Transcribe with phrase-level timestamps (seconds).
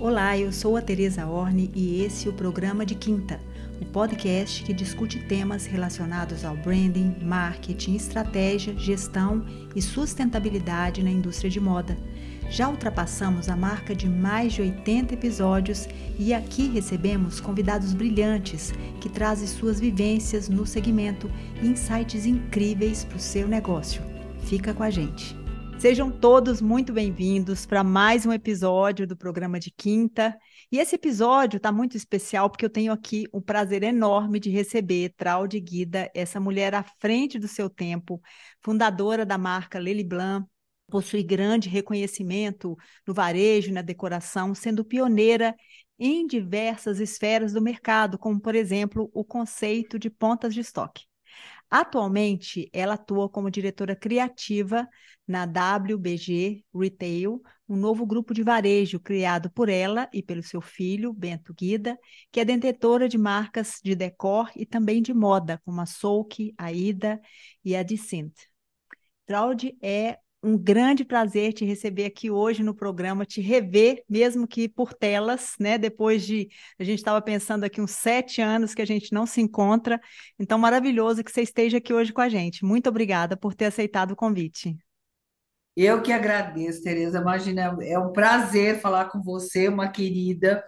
[0.00, 3.40] Olá, eu sou a Teresa Orne e esse é o programa de Quinta,
[3.82, 11.50] o podcast que discute temas relacionados ao branding, marketing, estratégia, gestão e sustentabilidade na indústria
[11.50, 11.98] de moda.
[12.48, 19.08] Já ultrapassamos a marca de mais de 80 episódios e aqui recebemos convidados brilhantes que
[19.08, 21.28] trazem suas vivências no segmento
[21.60, 24.00] e insights incríveis para o seu negócio.
[24.44, 25.37] Fica com a gente.
[25.78, 30.36] Sejam todos muito bem-vindos para mais um episódio do programa de quinta.
[30.72, 35.14] E esse episódio está muito especial porque eu tenho aqui o prazer enorme de receber
[35.16, 38.20] Traude Guida, essa mulher à frente do seu tempo,
[38.60, 40.48] fundadora da marca Lely Blanc,
[40.90, 45.54] possui grande reconhecimento no varejo e na decoração, sendo pioneira
[45.96, 51.07] em diversas esferas do mercado, como, por exemplo, o conceito de pontas de estoque.
[51.70, 54.88] Atualmente, ela atua como diretora criativa
[55.26, 61.12] na WBG Retail, um novo grupo de varejo criado por ela e pelo seu filho,
[61.12, 61.98] Bento Guida,
[62.32, 66.72] que é detentora de marcas de decor e também de moda, como a Souk, a
[66.72, 67.20] Ida
[67.62, 68.32] e a Decent.
[69.26, 74.68] Traude é um grande prazer te receber aqui hoje no programa, te rever, mesmo que
[74.68, 75.76] por telas, né?
[75.76, 79.40] Depois de a gente estava pensando aqui uns sete anos que a gente não se
[79.40, 80.00] encontra.
[80.38, 82.64] Então, maravilhoso que você esteja aqui hoje com a gente.
[82.64, 84.76] Muito obrigada por ter aceitado o convite.
[85.80, 87.18] Eu que agradeço, Tereza.
[87.20, 90.64] Imagina, é um prazer falar com você, uma querida.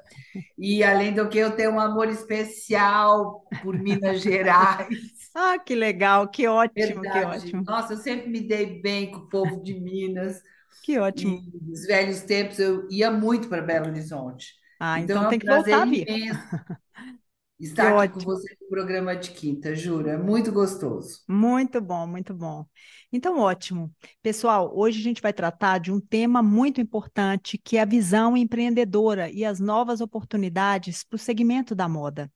[0.58, 5.32] E além do que, eu tenho um amor especial por Minas Gerais.
[5.34, 7.24] Ah, que legal, que ótimo, que Verdade.
[7.24, 10.40] ótimo, Nossa, eu sempre me dei bem com o povo de Minas.
[10.82, 11.40] que E ótimo.
[11.62, 14.54] nos velhos tempos eu ia muito para Belo Horizonte.
[14.78, 16.30] Ah, Então então é um tem que voltar imenso Que
[17.60, 18.24] estar aqui com ótimo.
[18.24, 20.08] você no programa de quinta, juro.
[20.08, 21.20] É muito gostoso.
[21.28, 22.64] Muito bom, muito bom.
[23.12, 23.94] Então, ótimo.
[24.22, 28.36] Pessoal, hoje a gente vai tratar de um tema muito importante, que é a visão
[28.36, 32.30] empreendedora e as novas oportunidades para o segmento da moda.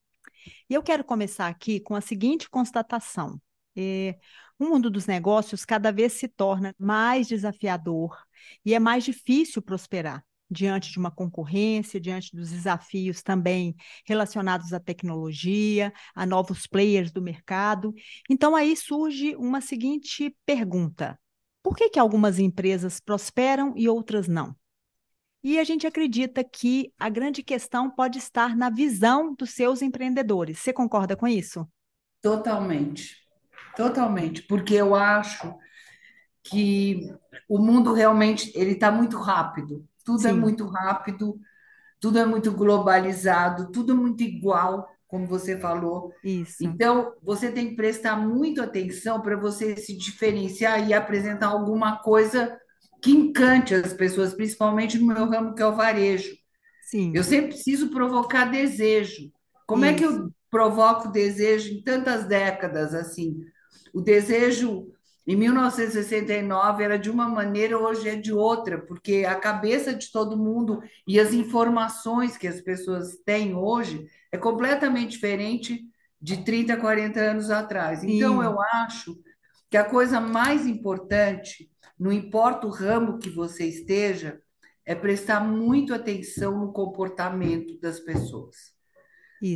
[0.69, 3.41] E eu quero começar aqui com a seguinte constatação.
[3.77, 4.16] Eh,
[4.59, 8.16] o mundo dos negócios cada vez se torna mais desafiador
[8.65, 13.75] e é mais difícil prosperar diante de uma concorrência, diante dos desafios também
[14.06, 17.94] relacionados à tecnologia, a novos players do mercado.
[18.28, 21.19] Então aí surge uma seguinte pergunta:
[21.62, 24.54] por que que algumas empresas prosperam e outras não?
[25.43, 30.59] E a gente acredita que a grande questão pode estar na visão dos seus empreendedores.
[30.59, 31.69] Você concorda com isso?
[32.22, 33.16] Totalmente.
[33.77, 34.43] Totalmente.
[34.43, 35.54] Porque eu acho
[36.43, 37.12] que
[37.47, 39.87] o mundo realmente ele está muito rápido.
[40.04, 41.38] Tudo é Sim, muito rápido,
[42.00, 46.12] tudo é muito globalizado, tudo é muito igual, como você falou.
[46.22, 46.69] isso.
[46.69, 52.59] Então, você tem que prestar muito atenção para você se diferenciar e apresentar alguma coisa
[53.03, 56.34] que encante as pessoas, principalmente no meu ramo, que é o varejo.
[57.12, 59.31] Eu Sim, sempre preciso provocar desejo.
[59.66, 60.04] Como é que isso.
[60.04, 63.36] eu provoco desejo em tantas décadas assim?
[63.92, 64.92] O desejo
[65.26, 70.36] em 1969 era de uma maneira, hoje é de outra, porque a cabeça de todo
[70.36, 75.82] mundo e as informações que as pessoas têm hoje é completamente diferente
[76.20, 78.04] de 30, 40 anos atrás.
[78.04, 79.16] Então, Sim, eu acho
[79.70, 84.41] que a coisa mais importante, não importa o ramo que você esteja,
[84.84, 88.74] é prestar muito atenção no comportamento das pessoas.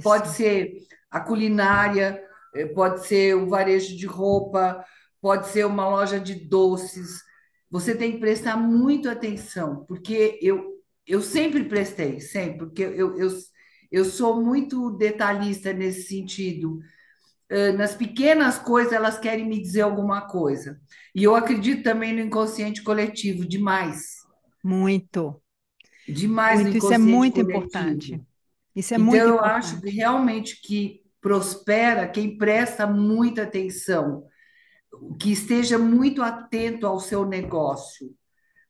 [0.03, 0.37] Pode isso.
[0.37, 0.73] ser
[1.11, 2.23] a culinária,
[2.55, 4.85] eh, pode ser o varejo de roupa,
[5.21, 7.23] pode ser uma loja de doces.
[7.71, 10.75] Você tem que prestar muito atenção, porque eu,
[11.07, 13.29] eu sempre prestei, sempre, porque eu, eu,
[13.91, 16.79] eu sou muito detalhista nesse sentido.
[17.51, 20.81] Eh, Nas pequenas coisas, elas querem me dizer alguma coisa.
[21.15, 24.19] E eu acredito também no inconsciente coletivo, demais.
[24.63, 25.43] Muito,
[26.07, 26.77] Demais no muito.
[26.77, 28.21] Isso é inconsciente muito importante.
[28.21, 28.27] coletivo.
[28.75, 29.97] Isso é Então, muito eu acho que importante.
[29.97, 34.25] realmente que prospera quem presta muita atenção,
[35.21, 38.15] que esteja muito atento ao seu negócio.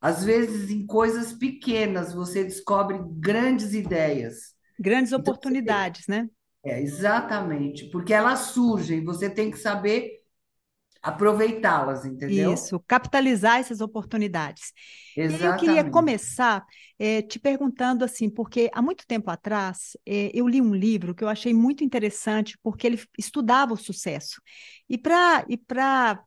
[0.01, 4.55] Às vezes, em coisas pequenas, você descobre grandes ideias.
[4.79, 6.29] Grandes Então, tem- oportunidades, né?
[6.65, 10.23] é exatamente, porque elas surgem, você tem que saber
[11.03, 12.53] aproveitá-las, entendeu?
[12.53, 14.73] Isso, capitalizar essas oportunidades.
[15.27, 15.85] E aí eu queria Exatamente.
[15.85, 16.65] começar
[16.99, 21.23] eh, te perguntando assim, porque há muito tempo atrás eh, eu li um livro que
[21.23, 24.41] eu achei muito interessante, porque ele estudava o sucesso.
[24.89, 25.59] E para e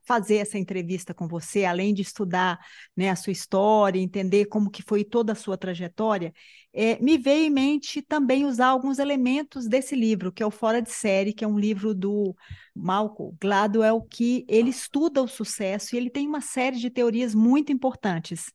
[0.04, 2.58] fazer essa entrevista com você, além de estudar,
[2.96, 6.32] né, a sua história, entender como que foi toda a sua trajetória,
[6.72, 10.80] eh, me veio em mente também usar alguns elementos desse livro, que é o Fora
[10.80, 12.34] de Série, que é um livro do
[12.74, 17.72] Malcolm Gladwell, que ele estuda o sucesso e ele tem uma série de teorias muito
[17.72, 18.46] importantes.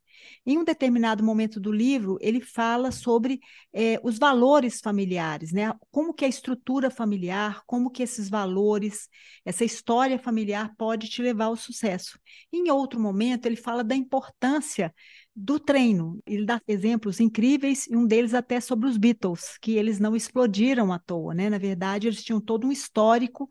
[0.45, 3.39] Em um determinado momento do livro, ele fala sobre
[3.73, 5.73] é, os valores familiares, né?
[5.91, 9.09] Como que a estrutura familiar, como que esses valores,
[9.45, 12.19] essa história familiar pode te levar ao sucesso.
[12.51, 14.93] Em outro momento, ele fala da importância
[15.35, 16.19] do treino.
[16.25, 20.91] Ele dá exemplos incríveis, e um deles até sobre os Beatles, que eles não explodiram
[20.91, 21.49] à toa, né?
[21.49, 23.47] Na verdade, eles tinham todo um histórico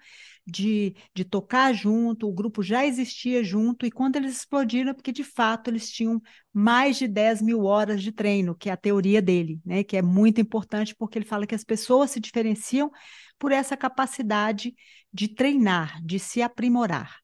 [0.46, 5.12] de, de tocar junto, o grupo já existia junto, e quando eles explodiram, é porque
[5.12, 6.22] de fato eles tinham
[6.52, 9.82] mais de 10 mil horas de treino, que é a teoria dele, né?
[9.82, 12.90] Que é muito importante, porque ele fala que as pessoas se diferenciam
[13.38, 14.74] por essa capacidade
[15.12, 17.16] de treinar, de se aprimorar.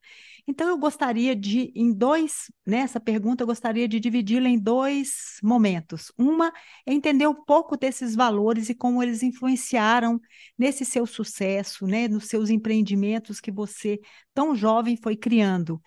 [0.46, 5.38] Então, eu gostaria de, em dois, nessa né, pergunta, eu gostaria de dividi-la em dois
[5.42, 6.10] momentos.
[6.18, 6.52] Uma
[6.84, 10.20] é entender um pouco desses valores e como eles influenciaram
[10.58, 14.00] nesse seu sucesso, né, nos seus empreendimentos que você,
[14.34, 15.80] tão jovem, foi criando.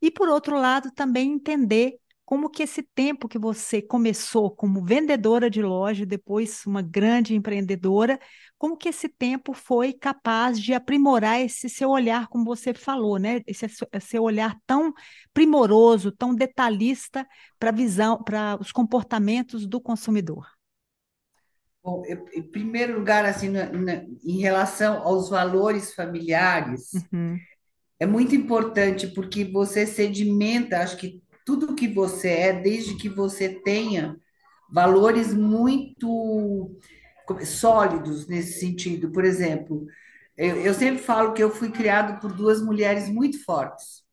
[0.00, 1.98] E, por outro lado, também entender
[2.28, 8.20] como que esse tempo que você começou como vendedora de loja, depois uma grande empreendedora,
[8.58, 13.40] como que esse tempo foi capaz de aprimorar esse seu olhar, como você falou, né?
[13.46, 13.66] Esse
[14.02, 14.92] seu olhar tão
[15.32, 17.26] primoroso, tão detalhista
[17.58, 20.46] para visão, para os comportamentos do consumidor.
[21.82, 27.38] Bom, eu, em primeiro lugar, assim, na, na, em relação aos valores familiares, uhum.
[27.98, 33.48] é muito importante porque você sedimenta, acho que tudo que você é, desde que você
[33.48, 34.20] tenha
[34.70, 36.78] valores muito
[37.46, 39.10] sólidos nesse sentido.
[39.10, 39.86] Por exemplo,
[40.36, 44.04] eu, eu sempre falo que eu fui criado por duas mulheres muito fortes.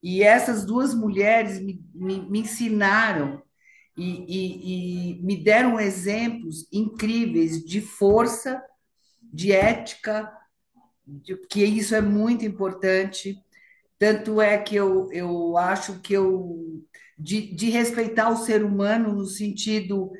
[0.00, 3.42] E essas duas mulheres me, me, me ensinaram
[3.96, 8.62] e, e, e, me deram exemplos incríveis de força,
[9.20, 10.32] de ética,
[11.04, 13.36] de, que isso é muito importante.
[14.02, 16.82] Tanto é que eu, eu acho que eu.
[17.16, 20.10] De, de respeitar o ser humano no sentido.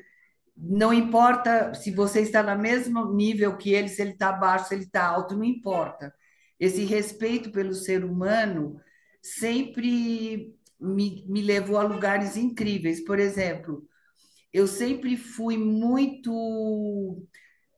[0.55, 4.75] Não importa se você está no mesmo nível que ele, se ele está baixo, se
[4.75, 6.13] ele está alto, não importa.
[6.57, 8.79] Esse respeito pelo ser humano
[9.21, 13.03] sempre me, me levou a lugares incríveis.
[13.03, 13.85] Por exemplo,
[14.53, 16.31] eu sempre fui muito.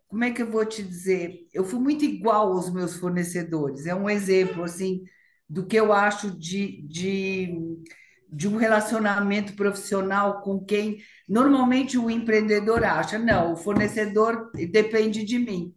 [0.08, 1.48] Como é que eu vou te dizer?
[1.52, 3.88] Eu fui muito igual aos meus fornecedores.
[3.88, 5.04] É um exemplo, assim
[5.50, 7.54] do que eu acho de, de,
[8.32, 10.98] de um relacionamento profissional com quem
[11.28, 15.74] normalmente o empreendedor acha, não, o fornecedor depende de mim.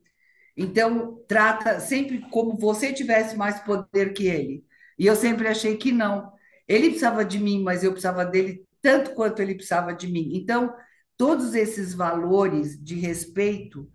[0.57, 4.65] Então, trata sempre como você tivesse mais poder que ele.
[4.99, 6.33] E eu sempre achei que não.
[6.67, 10.33] Ele precisava de mim, mas eu precisava dele tanto quanto ele precisava de mim.
[10.35, 10.75] Então,
[11.17, 13.89] todos esses valores de respeito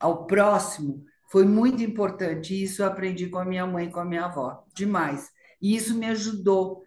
[0.00, 2.62] ao próximo foi muito importante.
[2.62, 5.28] Isso eu aprendi com a minha mãe, com a minha avó, demais.
[5.60, 6.82] E isso me ajudou,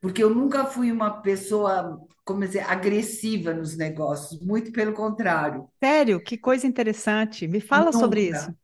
[0.00, 5.68] porque eu nunca fui uma pessoa, como dizer, agressiva nos negócios, muito pelo contrário.
[5.82, 6.22] Sério?
[6.22, 7.46] Que coisa interessante.
[7.46, 7.98] Me fala nunca.
[7.98, 8.54] sobre isso.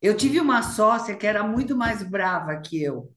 [0.00, 3.15] Eu tive uma sócia que era muito mais brava que eu.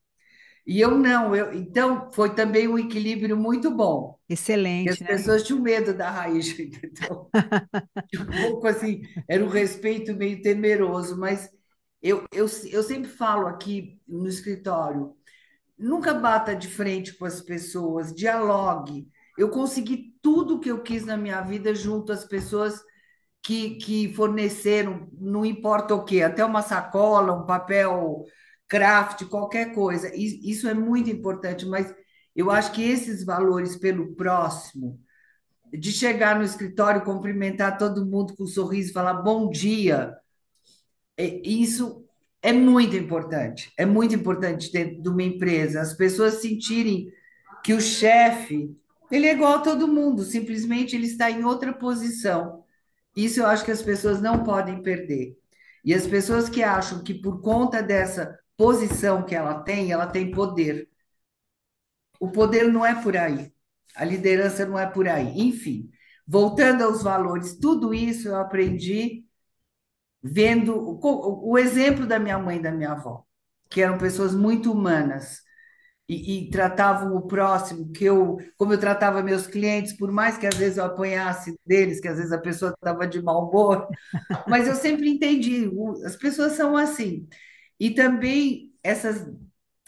[0.69, 4.19] E eu não, eu, então foi também um equilíbrio muito bom.
[4.29, 4.89] Excelente.
[4.91, 5.07] as né?
[5.07, 7.27] pessoas tinham medo da raiz, entendeu?
[8.13, 11.49] um pouco assim, era um respeito meio temeroso, mas
[12.03, 15.15] eu, eu, eu sempre falo aqui no escritório:
[15.75, 19.07] nunca bata de frente com as pessoas, dialogue.
[19.39, 22.79] Eu consegui tudo o que eu quis na minha vida junto às pessoas
[23.41, 28.23] que, que forneceram, não importa o que, até uma sacola, um papel
[28.69, 30.11] craft, qualquer coisa.
[30.15, 31.93] Isso é muito importante, mas
[32.35, 34.99] eu acho que esses valores pelo próximo,
[35.73, 40.15] de chegar no escritório, cumprimentar todo mundo com um sorriso, falar bom dia,
[41.17, 42.05] é, isso
[42.41, 43.73] é muito importante.
[43.77, 45.81] É muito importante dentro de uma empresa.
[45.81, 47.11] As pessoas sentirem
[47.63, 48.73] que o chefe,
[49.11, 52.63] ele é igual a todo mundo, simplesmente ele está em outra posição.
[53.15, 55.37] Isso eu acho que as pessoas não podem perder.
[55.83, 60.31] E as pessoas que acham que por conta dessa posição que ela tem, ela tem
[60.31, 60.89] poder.
[62.19, 63.53] O poder não é por aí.
[63.95, 65.39] A liderança não é por aí.
[65.39, 65.89] Enfim,
[66.27, 69.25] voltando aos valores, tudo isso eu aprendi
[70.21, 73.23] vendo o, o exemplo da minha mãe e da minha avó,
[73.69, 75.41] que eram pessoas muito humanas
[76.09, 80.47] e, e, tratavam o próximo, que eu, como eu tratava meus clientes, por mais que
[80.47, 83.87] às vezes eu apanhasse deles, que às vezes a pessoa estava de mau humor,
[84.49, 85.71] mas eu sempre entendi,
[86.05, 87.25] as pessoas são assim.
[87.79, 89.25] E também essas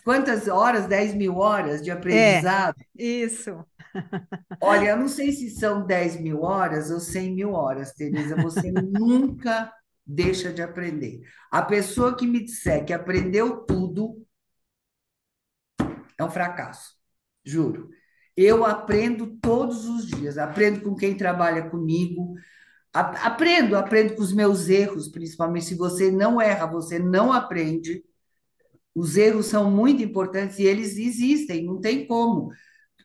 [0.03, 2.75] quantas horas, 10 mil horas de aprendizado?
[2.79, 3.65] É, isso.
[4.61, 8.35] Olha, eu não sei se são 10 mil horas ou 100 mil horas, Teresa.
[8.37, 9.71] Você nunca
[10.05, 11.21] deixa de aprender.
[11.51, 14.25] A pessoa que me disser que aprendeu tudo
[16.17, 16.95] é um fracasso,
[17.43, 17.89] juro.
[18.37, 22.35] eu aprendo todos os dias, aprendo com quem trabalha comigo,
[22.93, 28.03] aprendo, aprendo com os meus erros, principalmente se você não erra, você não aprende.
[28.93, 32.51] Os erros são muito importantes e eles existem, não tem como.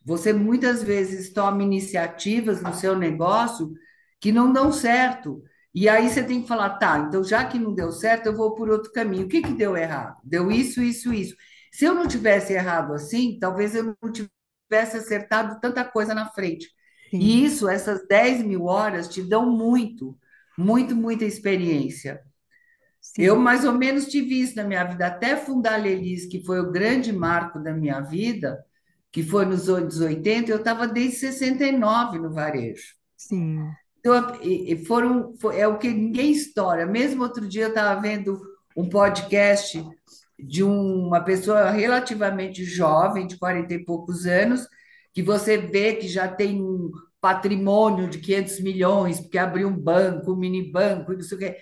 [0.05, 3.73] Você muitas vezes toma iniciativas no seu negócio
[4.21, 5.43] que não dão certo.
[5.75, 8.55] E aí você tem que falar, tá, então já que não deu certo, eu vou
[8.55, 9.27] por outro caminho.
[9.27, 10.17] O que que deu errado?
[10.25, 11.37] Deu isso, isso, isso.
[11.73, 16.69] Se eu não tivesse errado assim, talvez eu não tivesse acertado tanta coisa na frente.
[17.11, 17.19] Sim.
[17.19, 20.17] E isso, essas 10 mil horas, te dão muito,
[20.57, 22.21] muito, muita experiência.
[23.01, 23.23] Sim.
[23.23, 26.61] Eu mais ou menos tive isso na minha vida, até fundar a Lelis, que foi
[26.61, 28.65] o grande marco da minha vida,
[29.13, 32.95] que foi nos anos 80, eu estava desde 69 no varejo.
[33.17, 33.61] Sim.
[33.99, 34.23] Então,
[34.87, 36.85] foram, é o que ninguém estoura.
[36.85, 38.41] Mesmo outro dia eu estava vendo
[38.77, 39.83] um podcast
[40.39, 44.69] de uma pessoa relativamente jovem, de 40 e poucos anos,
[45.17, 46.91] que você vê que já tem um
[47.23, 51.57] patrimônio de 500 milhões, porque abriu um banco, um mini banco, não sei o quê.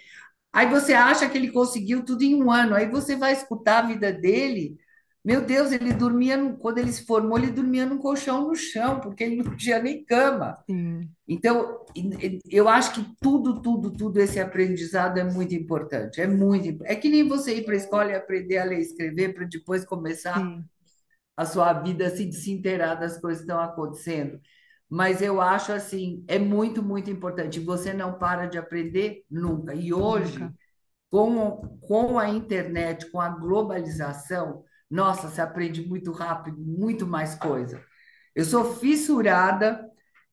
[0.52, 3.86] Aí você acha que ele conseguiu tudo em um ano, aí você vai escutar a
[3.86, 4.76] vida dele.
[5.24, 8.98] Meu Deus, ele dormia, no, quando ele se formou, ele dormia num colchão no chão,
[8.98, 10.58] porque ele não tinha nem cama.
[10.68, 11.08] Sim.
[11.28, 11.78] Então,
[12.50, 16.20] eu acho que tudo, tudo, tudo esse aprendizado é muito importante.
[16.20, 18.82] É muito É que nem você ir para a escola e aprender a ler e
[18.82, 20.64] escrever para depois começar Sim.
[21.36, 24.40] A sua vida assim, de se inteirar das coisas que estão acontecendo.
[24.88, 27.58] Mas eu acho assim, é muito, muito importante.
[27.60, 29.74] Você não para de aprender nunca.
[29.74, 30.54] E hoje, nunca.
[31.10, 37.82] Com, com a internet, com a globalização, nossa, se aprende muito rápido, muito mais coisa.
[38.34, 39.88] Eu sou fissurada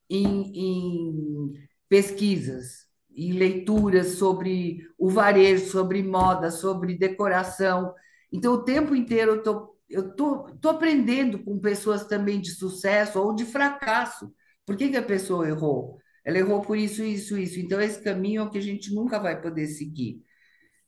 [0.09, 1.53] em, em
[1.87, 7.93] pesquisas, em leituras sobre o varejo, sobre moda, sobre decoração.
[8.31, 13.19] Então, o tempo inteiro eu tô, eu tô, tô aprendendo com pessoas também de sucesso
[13.19, 14.33] ou de fracasso.
[14.65, 15.99] Por que, que a pessoa errou?
[16.23, 17.59] Ela errou por isso, isso, isso.
[17.59, 20.21] Então, esse caminho é o que a gente nunca vai poder seguir.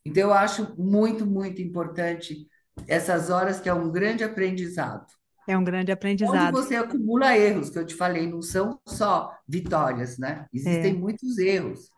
[0.05, 2.48] Então, eu acho muito, muito importante
[2.88, 5.05] essas horas que é um grande aprendizado.
[5.48, 6.36] É um grande aprendizado.
[6.36, 10.48] Onde você acumula erros, que eu te falei, não são só vitórias, né?
[10.53, 10.98] Existem é.
[10.98, 11.89] muitos erros.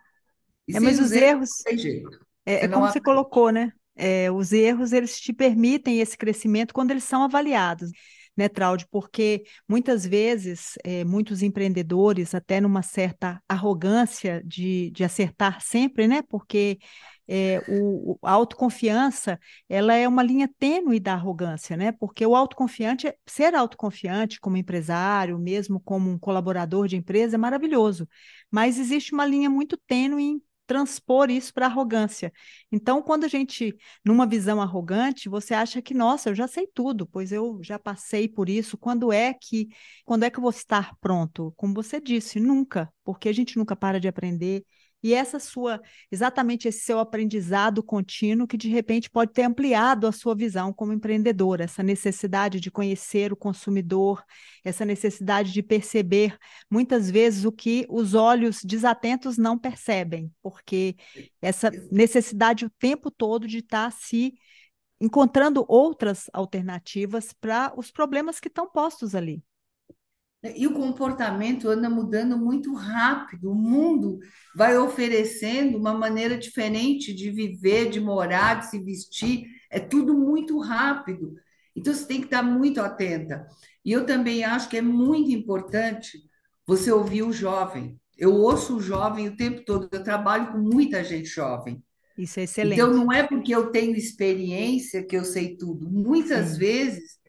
[0.68, 1.50] E é, mas os erros.
[1.66, 3.72] erros é, é como você colocou, né?
[3.96, 7.92] É, os erros eles te permitem esse crescimento quando eles são avaliados,
[8.36, 8.86] né, Traude?
[8.92, 16.22] Porque muitas vezes é, muitos empreendedores, até numa certa arrogância de, de acertar sempre, né?
[16.22, 16.78] Porque
[17.28, 21.92] é, o, a autoconfiança ela é uma linha tênue da arrogância, né?
[21.92, 28.08] Porque o autoconfiante, ser autoconfiante como empresário, mesmo como um colaborador de empresa, é maravilhoso.
[28.52, 32.32] Mas existe uma linha muito tênue transpor isso para arrogância.
[32.72, 37.08] Então, quando a gente, numa visão arrogante, você acha que, nossa, eu já sei tudo,
[37.08, 38.78] pois eu já passei por isso.
[38.78, 39.68] Quando é que,
[40.06, 41.54] quando é que eu vou estar pronto?
[41.56, 44.66] Como você disse, nunca, porque a gente nunca para de aprender
[45.06, 45.80] e essa sua,
[46.12, 50.94] exatamente esse seu aprendizado contínuo que de repente pode ter ampliado a sua visão como
[50.94, 54.24] empreendedora, essa necessidade de conhecer o consumidor,
[54.64, 56.36] essa necessidade de perceber
[56.68, 60.96] muitas vezes o que os olhos desatentos não percebem, porque
[61.40, 64.34] essa necessidade o tempo todo de estar se
[65.00, 69.44] encontrando outras alternativas para os problemas que estão postos ali.
[70.56, 73.52] E o comportamento anda mudando muito rápido.
[73.52, 74.20] O mundo
[74.56, 79.46] vai oferecendo uma maneira diferente de viver, de morar, de se vestir.
[79.70, 81.36] É tudo muito rápido.
[81.76, 83.46] Então você tem que estar muito atenta.
[83.84, 86.20] E eu também acho que é muito importante
[86.66, 88.00] você ouvir o jovem.
[88.18, 89.90] Eu ouço o jovem o tempo todo.
[89.92, 91.84] Eu trabalho com muita gente jovem.
[92.18, 92.80] Isso é excelente.
[92.80, 95.90] Então não é porque eu tenho experiência que eu sei tudo.
[95.90, 96.60] Muitas Sim.
[96.60, 97.20] vezes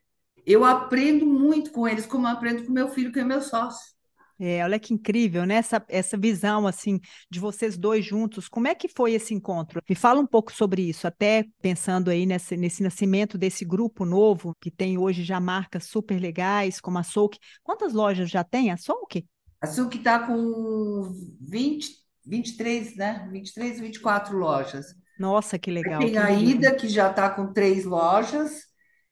[0.47, 3.97] eu aprendo muito com eles, como aprendo com meu filho, que é meu sócio.
[4.38, 5.55] É, olha que incrível, né?
[5.57, 7.00] Essa, essa visão, assim,
[7.31, 8.49] de vocês dois juntos.
[8.49, 9.81] Como é que foi esse encontro?
[9.88, 14.55] Me fala um pouco sobre isso, até pensando aí nesse, nesse nascimento desse grupo novo,
[14.61, 17.38] que tem hoje já marcas super legais, como a Souk.
[17.65, 19.25] Quantas lojas já tem a Souk?
[19.61, 21.88] A Souk está com 20,
[22.26, 23.26] 23, né?
[23.33, 24.95] 23, 24 lojas.
[25.19, 26.00] Nossa, que legal.
[26.00, 28.67] Tem que a Ida, que já está com três lojas,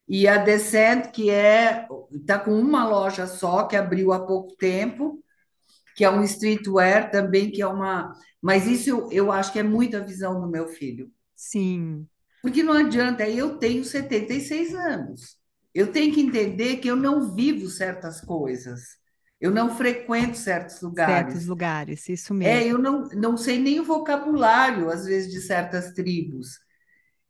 [0.09, 5.23] e a Descent, que é está com uma loja só, que abriu há pouco tempo,
[5.97, 8.15] que é um streetwear também, que é uma.
[8.41, 11.11] Mas isso eu, eu acho que é muito a visão do meu filho.
[11.35, 12.07] Sim.
[12.43, 15.39] Porque não adianta, eu tenho 76 anos.
[15.75, 18.83] Eu tenho que entender que eu não vivo certas coisas.
[19.41, 21.33] Eu não frequento certos lugares.
[21.33, 22.53] Certos lugares, isso é, mesmo.
[22.53, 26.59] É, eu não, não sei nem o vocabulário, às vezes, de certas tribos.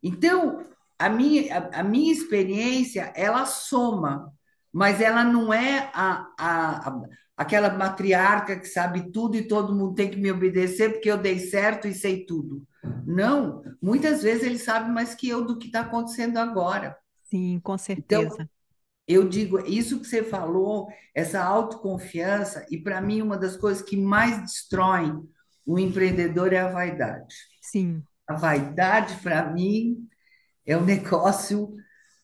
[0.02, 0.66] Então,
[0.98, 4.32] a minha, a, a minha experiência, ela soma,
[4.72, 7.00] mas ela não é a, a, a-
[7.36, 11.38] aquela matriarca que sabe tudo e todo mundo tem que me obedecer porque eu dei
[11.38, 12.66] certo e sei tudo.
[13.06, 16.96] Não, muitas vezes ele sabe mais que eu do que está acontecendo agora.
[17.22, 18.48] Sim, com Então, certeza.
[19.08, 23.96] eu digo, isso que você falou, essa autoconfiança, e para mim uma das coisas que
[23.96, 25.22] mais destroem
[25.66, 27.34] o empreendedor é a vaidade.
[27.60, 30.08] Sim, A vaidade, para mim,
[30.66, 31.74] é um negócio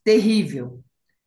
[0.05, 0.83] terrível.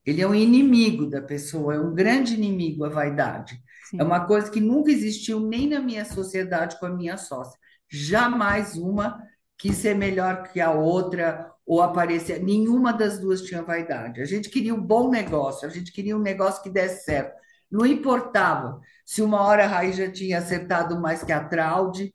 [0.05, 3.55] Ele é um inimigo da pessoa, é um grande inimigo, a vaidade.
[3.93, 4.01] É sim.
[4.01, 7.57] uma coisa que nunca existiu nem na minha sociedade com a minha sócia.
[7.89, 9.21] Jamais uma
[9.57, 12.43] quis ser melhor que a outra ou aparecer.
[12.43, 14.21] Nenhuma das duas tinha vaidade.
[14.21, 17.33] A gente queria um bom negócio, a gente queria um negócio que desse certo.
[17.71, 22.13] Não importava se uma hora a Raiz já tinha acertado mais que a Traude,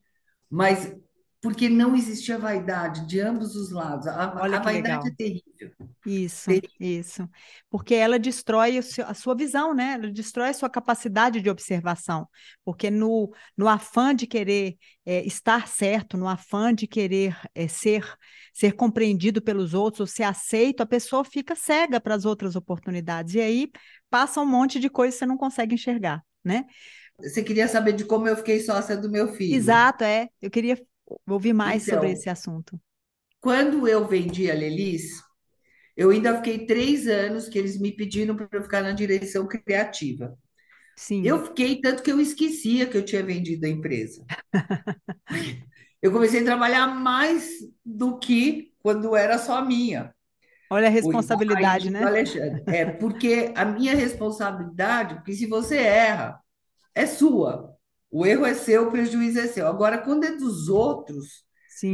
[0.50, 0.94] mas
[1.40, 4.08] porque não existia vaidade de ambos os lados.
[4.08, 5.16] A, Olha a vaidade é legal.
[5.16, 5.88] terrível.
[6.04, 7.28] Isso, isso.
[7.70, 9.92] Porque ela destrói a sua visão, né?
[9.94, 12.28] Ela destrói a sua capacidade de observação.
[12.64, 14.76] Porque no, no afã de querer
[15.06, 18.04] eh, estar certo, no afã de querer eh, ser,
[18.52, 23.34] ser compreendido pelos outros, ou ser aceito, a pessoa fica cega para as outras oportunidades.
[23.34, 23.70] E aí
[24.10, 26.64] passa um monte de coisa que você não consegue enxergar, né?
[27.20, 29.54] Você queria saber de como eu fiquei sócia do meu filho.
[29.54, 30.28] Exato, é.
[30.40, 30.80] Eu queria
[31.28, 32.80] ouvir mais sobre Então, esse assunto.
[33.40, 35.22] quando eu vendi a Lelis,
[35.96, 40.38] eu ainda fiquei três anos que eles me pediram para eu ficar na direção criativa.
[40.96, 41.24] Sim.
[41.24, 44.24] Eu fiquei tanto que eu esquecia que eu tinha vendido a empresa.
[46.00, 47.50] Eu comecei a trabalhar mais
[47.84, 50.14] do que quando era só minha.
[50.70, 52.04] Olha a responsabilidade, né?
[52.04, 52.62] Alexandre.
[52.66, 56.40] É porque a minha responsabilidade, porque se você erra,
[56.94, 57.77] é sua.
[58.10, 59.66] O erro é seu, o prejuízo é seu.
[59.66, 61.44] Agora, quando é dos outros,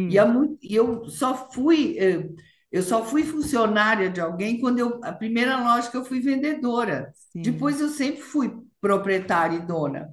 [0.08, 2.28] e, há Sim, muito, e eu só fui, eh,
[2.72, 7.12] eu só fui funcionária de alguém quando eu, a primeira loja que eu fui vendedora.
[7.12, 10.10] sim, Depois eu sempre fui proprietária e dona.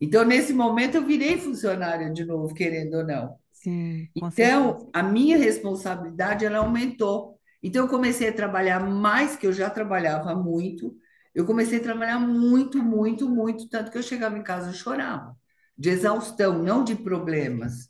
[0.00, 3.38] Então, nesse momento, eu virei funcionária de novo, querendo ou não.
[3.52, 4.70] sim, certeza.
[4.70, 7.38] Então, a minha responsabilidade ela aumentou.
[7.62, 10.96] Então, eu comecei a trabalhar mais, que eu já trabalhava muito.
[11.34, 15.36] Eu comecei a trabalhar muito, muito, muito, tanto que eu chegava em casa e chorava,
[15.80, 17.88] de exaustão, não de problemas.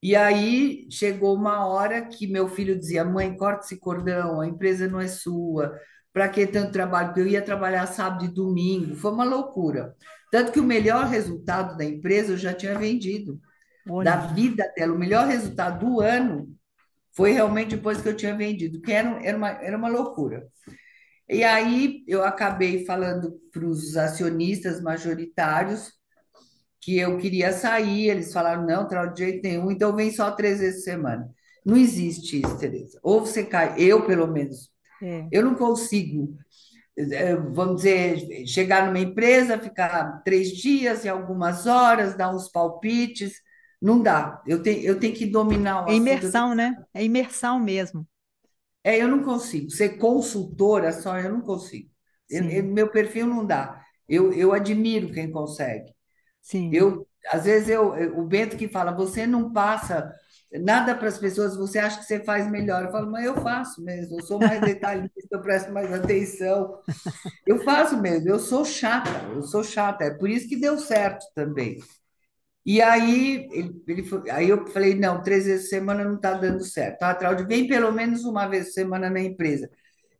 [0.00, 4.86] E aí chegou uma hora que meu filho dizia: Mãe, corta esse cordão, a empresa
[4.86, 5.76] não é sua.
[6.12, 7.08] Para que tanto trabalho?
[7.08, 8.94] Porque eu ia trabalhar sábado e domingo.
[8.94, 9.96] Foi uma loucura.
[10.30, 13.40] Tanto que o melhor resultado da empresa eu já tinha vendido
[13.84, 14.94] da Olha, vida dela.
[14.94, 16.48] O melhor resultado do ano
[17.12, 20.46] foi realmente depois que eu tinha vendido, que era, era uma, era uma loucura.
[21.28, 25.97] E aí eu acabei falando para os acionistas majoritários
[26.88, 30.60] que eu queria sair, eles falaram, não, Trau, de jeito nenhum, então vem só três
[30.60, 31.30] vezes por semana.
[31.64, 32.98] Não existe isso, Tereza.
[33.02, 34.70] Ou você cai, eu pelo menos,
[35.00, 35.32] é.
[35.32, 36.36] eu não consigo,
[36.98, 43.34] eh, vamos dizer, chegar numa empresa, ficar três dias e algumas horas, dar uns palpites,
[43.80, 44.42] não dá.
[44.46, 46.76] Eu tenho, eu tenho que dominar o É imersão, né?
[46.94, 48.06] É imersão mesmo.
[48.84, 49.70] É, eu não consigo.
[49.70, 51.90] Ser consultora só, eu não consigo.
[52.30, 53.84] Eu- eu- meu perfil não dá.
[54.08, 55.92] Eu, eu admiro quem consegue.
[56.40, 60.12] Sim, Eu, às vezes, eu, o Bento que fala, você não passa
[60.52, 62.84] nada para as pessoas, você acha que você faz melhor.
[62.84, 66.78] Eu falo, mas eu faço mesmo, eu sou mais detalhista, eu presto mais atenção.
[67.46, 70.04] Eu faço mesmo, eu sou chata, eu sou chata.
[70.04, 71.78] É por isso que deu certo também.
[72.66, 76.62] E aí, ele, ele aí eu falei, não, três vezes por semana não está dando
[76.64, 77.02] certo.
[77.02, 79.70] A Traude vem pelo menos uma vez por semana na empresa.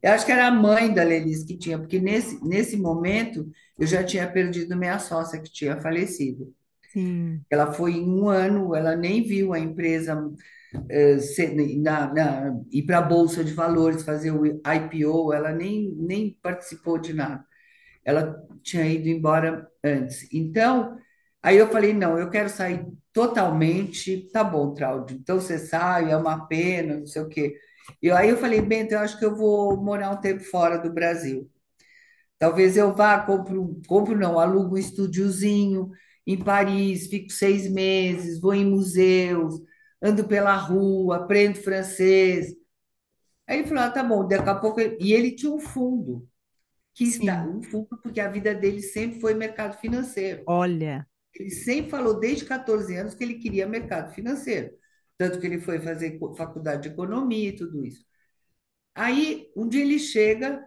[0.02, 3.87] Eu acho que era a mãe da Lelis que tinha, porque nesse, nesse momento eu
[3.87, 6.54] já tinha perdido minha sócia que tinha falecido.
[6.87, 10.14] sim, Ela foi em um ano, ela nem viu a empresa
[10.90, 15.94] eh, ser- na, na- ir para a Bolsa de Valores, fazer o IPO, ela nem,
[15.96, 17.44] nem participou de nada.
[18.04, 20.28] Ela tinha ido embora antes.
[20.32, 20.98] Então,
[21.42, 24.30] aí eu falei, não, eu quero sair totalmente.
[24.32, 27.54] Tá bom, Traudio, então você sai, é uma pena, não sei o quê.
[28.03, 30.92] E aí eu falei, Bento, eu acho que eu vou morar um tempo fora do
[30.92, 31.51] Brasil.
[32.38, 35.90] Talvez eu vá, compro, compro não, alugo um estúdiozinho
[36.27, 39.55] em Paris, fico seis meses, vou em museus,
[40.03, 42.55] ando pela rua, aprendo francês.
[43.46, 44.81] Aí ele falou, ah, tá bom, daqui a pouco...
[44.81, 46.29] E ele tinha um fundo
[46.94, 50.46] que está um fundo, porque a vida dele sempre foi mercado financeiro.
[50.46, 54.72] Olha, Ele sempre falou desde 14 anos que ele queria mercado financeiro.
[55.18, 58.07] Tanto que ele foi fazer faculdade de economia e tudo isso.
[58.94, 60.66] Aí, um dia ele chega,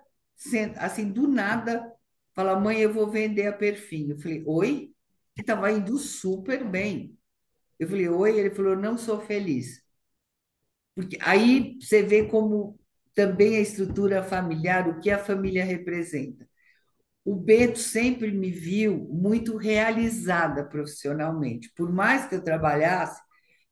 [0.78, 1.92] assim, do nada,
[2.34, 4.10] fala: Mãe, eu vou vender a Perfim.
[4.12, 4.94] Eu falei: Oi?
[5.36, 7.18] Que estava indo super bem.
[7.80, 8.40] Eu falei: Oi?
[8.40, 9.84] Ele falou: Não sou feliz.
[10.96, 12.80] Porque aí você vê como
[13.16, 16.48] também a estrutura familiar, o que a família representa.
[17.26, 21.72] o Bento sempre me viu muito realizada profissionalmente.
[21.76, 23.22] Por mais que eu trabalhasse,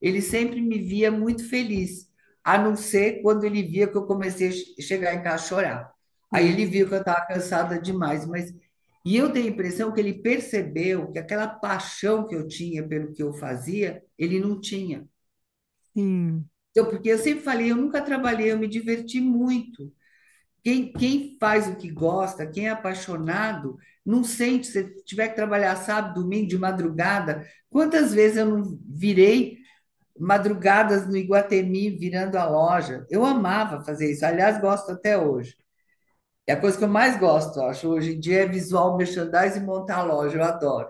[0.01, 2.07] ele sempre me via muito feliz,
[2.43, 5.93] a não ser quando ele via que eu comecei a chegar em casa a chorar.
[6.33, 8.53] Aí ele viu que eu estava cansada demais, mas
[9.05, 13.13] e eu tenho a impressão que ele percebeu que aquela paixão que eu tinha pelo
[13.13, 15.07] que eu fazia, ele não tinha.
[15.93, 16.45] Sim.
[16.71, 19.91] Então, porque eu sempre falei, eu nunca trabalhei, eu me diverti muito.
[20.63, 24.67] Quem, quem faz o que gosta, quem é apaixonado, não sente.
[24.67, 29.58] Se tiver que trabalhar sábado, domingo, de madrugada, quantas vezes eu não virei
[30.19, 33.05] madrugadas no Iguatemi virando a loja?
[33.09, 34.25] Eu amava fazer isso.
[34.25, 35.55] Aliás, gosto até hoje.
[36.47, 39.63] É a coisa que eu mais gosto, acho, hoje em dia é visual merchandising e
[39.63, 40.89] montar a loja, eu adoro.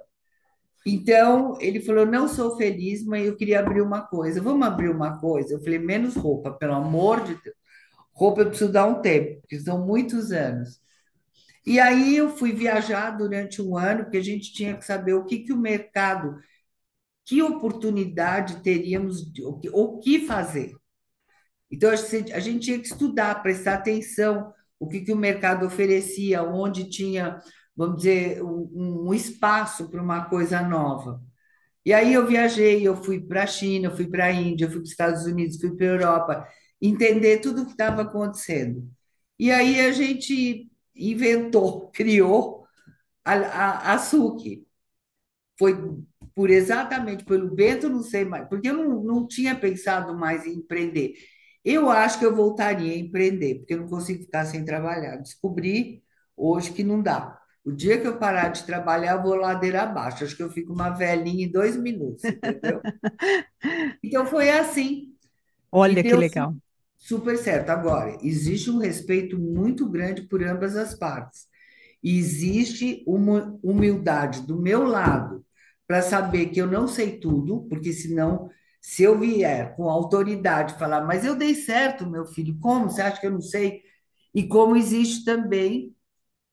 [0.86, 4.42] Então, ele falou: não sou feliz, mas eu queria abrir uma coisa.
[4.42, 5.54] Vamos abrir uma coisa?
[5.56, 7.56] Eu falei: menos roupa, pelo amor de Deus.
[8.14, 10.80] Roupa eu preciso dar um tempo, porque são muitos anos.
[11.66, 15.26] E aí eu fui viajar durante um ano, porque a gente tinha que saber o
[15.26, 16.38] que, que o mercado,
[17.30, 20.76] que oportunidade teríamos, o que, o que fazer.
[21.70, 26.90] Então, a gente tinha que estudar, prestar atenção, o que, que o mercado oferecia, onde
[26.90, 27.40] tinha,
[27.76, 31.22] vamos dizer, um, um espaço para uma coisa nova.
[31.86, 34.70] E aí eu viajei, eu fui para a China, eu fui para a Índia, eu
[34.70, 36.48] fui para os Estados Unidos, fui para a Europa,
[36.82, 38.90] entender tudo o que estava acontecendo.
[39.38, 42.66] E aí a gente inventou, criou
[43.24, 44.66] a, a, a SUC.
[45.60, 45.76] Foi
[46.36, 50.56] por exatamente pelo Bento, não sei mais, porque eu não, não tinha pensado mais em
[50.56, 51.14] empreender.
[51.64, 55.18] Eu acho que eu voltaria a empreender, porque eu não consigo ficar sem trabalhar.
[55.18, 56.04] Descobri
[56.36, 57.38] hoje que não dá.
[57.66, 60.24] O dia que eu parar de trabalhar, eu vou ladeira abaixo.
[60.24, 62.82] Acho que eu fico uma velhinha em dois minutos, entendeu?
[64.02, 65.14] então foi assim.
[65.72, 66.56] Olha que legal.
[66.98, 67.70] Super certo.
[67.70, 71.48] Agora, existe um respeito muito grande por ambas as partes.
[72.02, 75.46] E existe uma humildade do meu lado
[75.90, 81.04] para saber que eu não sei tudo, porque senão se eu vier com autoridade falar,
[81.04, 82.92] mas eu dei certo, meu filho, como?
[82.92, 83.82] Você acha que eu não sei?
[84.36, 85.96] E como existe também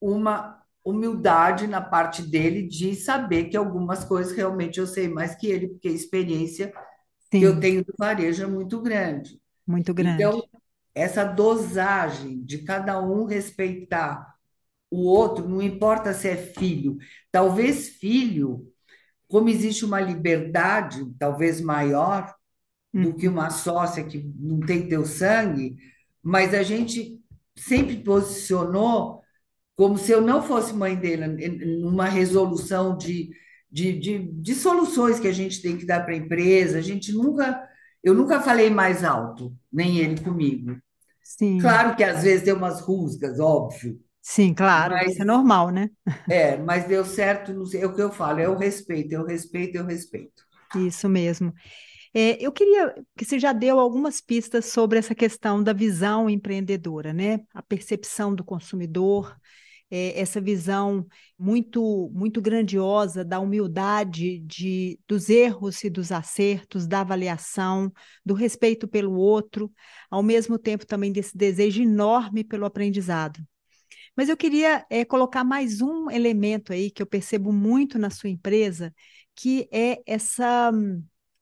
[0.00, 5.48] uma humildade na parte dele de saber que algumas coisas realmente eu sei mais que
[5.48, 6.72] ele, porque a experiência
[7.30, 7.40] Sim.
[7.40, 9.38] que eu tenho do varejo é muito grande.
[9.66, 10.22] Muito grande.
[10.22, 10.42] Então,
[10.94, 14.34] essa dosagem de cada um respeitar
[14.90, 16.96] o outro, não importa se é filho.
[17.30, 18.72] Talvez filho
[19.28, 22.34] como existe uma liberdade talvez maior
[22.92, 25.76] do que uma sócia que não tem teu sangue,
[26.22, 27.20] mas a gente
[27.56, 29.20] sempre posicionou
[29.74, 31.26] como se eu não fosse mãe dele,
[31.80, 33.30] numa resolução de,
[33.70, 36.78] de, de, de soluções que a gente tem que dar para a empresa.
[36.78, 37.62] A gente nunca,
[38.02, 40.78] eu nunca falei mais alto, nem ele comigo.
[41.22, 41.58] Sim.
[41.58, 45.88] Claro que às vezes deu umas rusgas, óbvio, Sim, claro, mas, isso é normal, né?
[46.28, 49.20] É, mas deu certo, não sei, é o que eu falo, é o respeito, é
[49.20, 50.42] o respeito, é o respeito.
[50.74, 51.54] Isso mesmo.
[52.12, 57.12] É, eu queria que você já deu algumas pistas sobre essa questão da visão empreendedora,
[57.12, 57.38] né?
[57.54, 59.36] A percepção do consumidor,
[59.88, 61.06] é, essa visão
[61.38, 67.92] muito muito grandiosa da humildade de dos erros e dos acertos, da avaliação,
[68.24, 69.70] do respeito pelo outro,
[70.10, 73.38] ao mesmo tempo também desse desejo enorme pelo aprendizado.
[74.16, 78.30] Mas eu queria é, colocar mais um elemento aí que eu percebo muito na sua
[78.30, 78.94] empresa,
[79.34, 80.72] que é essa,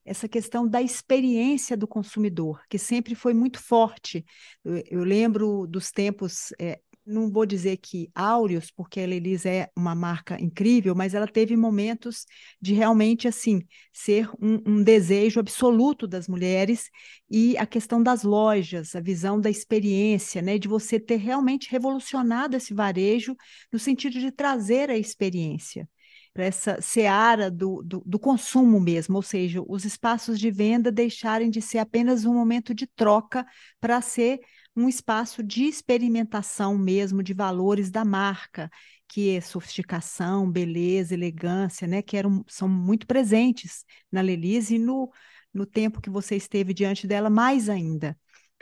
[0.04, 4.24] essa questão da experiência do consumidor, que sempre foi muito forte.
[4.64, 9.68] Eu, eu lembro dos tempos é, não vou dizer que áureos, porque a Lelis é
[9.76, 12.24] uma marca incrível, mas ela teve momentos
[12.60, 13.62] de realmente assim
[13.92, 16.90] ser um, um, desejo absoluto das mulheres
[17.30, 22.56] e a questão das lojas, a visão da experiência, né, de você ter realmente revolucionado
[22.56, 23.36] esse varejo
[23.72, 25.88] no sentido de trazer a experiência
[26.32, 31.48] para essa seara do, do, do, consumo mesmo, ou seja, os espaços de venda deixarem
[31.48, 33.46] de ser apenas um momento de troca
[33.80, 34.40] para ser
[34.76, 38.70] um espaço de experimentação mesmo de valores da marca,
[39.08, 45.10] que é sofisticação, beleza, elegância, né, que eram, são muito presentes na Lelise e no,
[45.52, 48.18] no tempo que você esteve diante dela, mais ainda.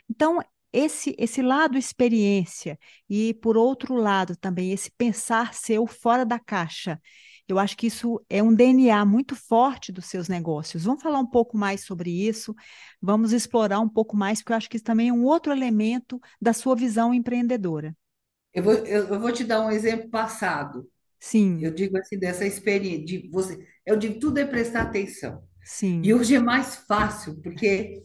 [0.08, 0.40] Então,
[0.72, 7.00] esse, esse lado experiência e, por outro lado, também esse pensar seu fora da caixa,
[7.48, 10.84] eu acho que isso é um DNA muito forte dos seus negócios.
[10.84, 12.54] Vamos falar um pouco mais sobre isso,
[13.00, 16.20] vamos explorar um pouco mais, porque eu acho que isso também é um outro elemento
[16.40, 17.96] da sua visão empreendedora.
[18.54, 20.88] Eu vou, eu, vou te dar um exemplo passado.
[21.18, 21.60] Sim.
[21.62, 25.42] Eu digo assim, dessa experiência, de você, eu digo, tudo é prestar atenção.
[25.64, 26.02] Sim.
[26.04, 28.02] E hoje é mais fácil, porque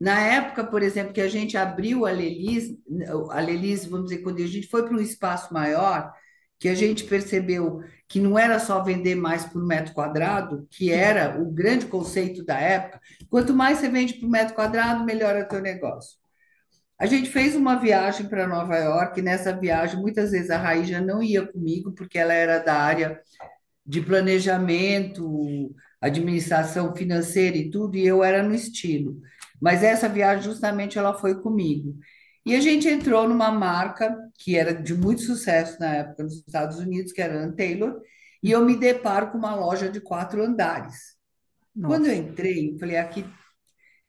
[0.00, 2.74] na época, por exemplo, que a gente abriu a Lelis,
[3.30, 6.12] a Lelis, vamos dizer, quando a gente foi para um espaço maior,
[6.60, 11.40] que a gente percebeu que não era só vender mais por metro quadrado, que era
[11.40, 13.00] o grande conceito da época.
[13.30, 16.18] Quanto mais você vende por metro quadrado, melhor é o teu negócio.
[16.98, 21.00] A gente fez uma viagem para Nova York, e nessa viagem, muitas vezes a Raíja
[21.00, 23.18] não ia comigo, porque ela era da área
[23.86, 29.18] de planejamento, administração financeira e tudo, e eu era no estilo.
[29.58, 31.96] Mas essa viagem, justamente, ela foi comigo.
[32.44, 36.78] E a gente entrou numa marca que era de muito sucesso na época nos Estados
[36.78, 38.00] Unidos, que era a Ann Taylor,
[38.42, 41.16] e eu me deparo com uma loja de quatro andares.
[41.74, 41.94] Nossa.
[41.94, 43.26] Quando eu entrei, eu falei, aqui,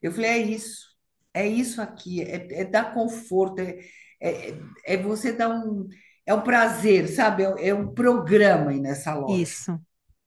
[0.01, 0.87] eu falei, é isso,
[1.33, 3.79] é isso aqui, é, é dar conforto, é,
[4.21, 4.53] é,
[4.85, 5.87] é você dar um,
[6.25, 7.43] é um prazer, sabe?
[7.43, 9.41] É, é um programa aí nessa loja.
[9.41, 9.79] Isso.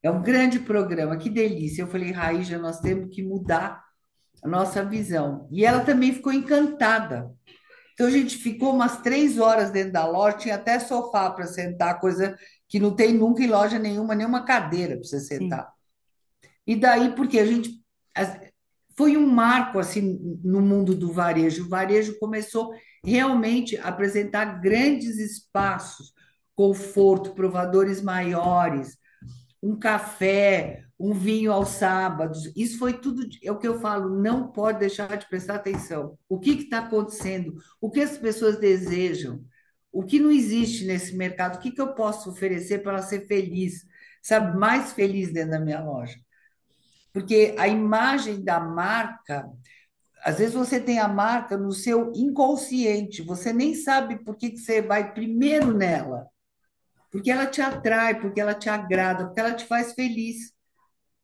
[0.03, 1.81] É um grande programa, que delícia.
[1.81, 3.83] Eu falei, Raíja, nós temos que mudar
[4.43, 5.49] a nossa visão.
[5.51, 7.33] E ela também ficou encantada.
[7.95, 12.01] Então a gente ficou umas três horas dentro da loja, tinha até sofá para sentar,
[12.01, 12.37] coisa
[12.69, 15.27] que não tem nunca em loja nenhuma, nenhuma cadeira para você Sim.
[15.27, 15.73] sentar.
[16.67, 17.83] E daí, porque a gente.
[18.97, 21.65] Foi um marco assim no mundo do varejo.
[21.65, 22.73] O varejo começou
[23.05, 26.13] realmente a apresentar grandes espaços,
[26.55, 28.97] conforto, provadores maiores,
[29.61, 32.51] um café, um vinho aos sábados.
[32.57, 36.19] Isso foi tudo, é o que eu falo, não pode deixar de prestar atenção.
[36.29, 37.55] O que está acontecendo?
[37.81, 39.45] O que as pessoas desejam?
[39.93, 41.57] O que não existe nesse mercado?
[41.57, 43.85] O que que eu posso oferecer para ela ser feliz?
[44.23, 46.19] Sabe, mais feliz dentro da minha loja.
[47.13, 49.49] Porque a imagem da marca,
[50.25, 54.59] às vezes você tem a marca no seu inconsciente, você nem sabe por que que
[54.59, 56.27] você vai primeiro nela.
[57.13, 60.54] Porque ela te atrai, porque ela te agrada, porque ela te faz feliz.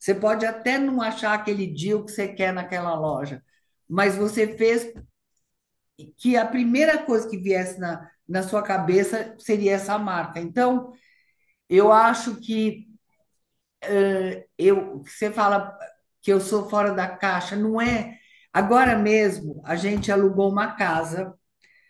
[0.00, 3.44] Você pode até não achar aquele deal que você quer naquela loja,
[3.88, 4.92] mas você fez
[6.16, 10.40] que a primeira coisa que viesse na, na sua cabeça seria essa marca.
[10.40, 10.92] Então,
[11.68, 12.88] eu acho que
[14.58, 15.76] eu, você fala
[16.22, 18.18] que eu sou fora da caixa, não é?
[18.52, 21.34] Agora mesmo, a gente alugou uma casa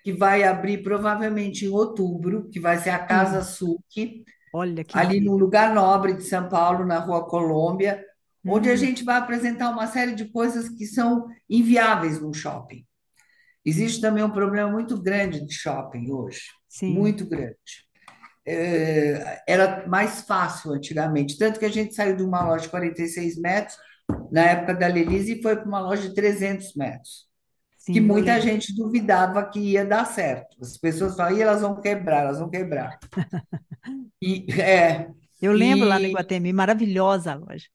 [0.03, 4.99] que vai abrir provavelmente em outubro, que vai ser a Casa Hum, Suque, olha que
[4.99, 5.37] ali num incrível.
[5.37, 8.05] lugar nobre de São Paulo, na Rua Colômbia,
[8.47, 12.85] onde a Hum, gente vai apresentar uma série de coisas que são inviáveis no shopping.
[13.65, 16.87] Existe também um problema muito grande de shopping hoje, sim.
[16.89, 17.57] muito grande.
[18.47, 23.39] É, era mais fácil antigamente, tanto que a gente saiu de uma loja de 46
[23.41, 23.77] metros,
[24.33, 27.27] na época da Lelise, e foi para uma loja de 300 metros,
[27.93, 30.57] que Sim, eu muita gente duvidava que ia dar certo.
[30.63, 32.99] As pessoas falavam, "Ih, elas vão quebrar, elas vão quebrar.
[34.23, 37.69] E, é, Eu lembro lá no e Iguatemi, maravilhosa a loja.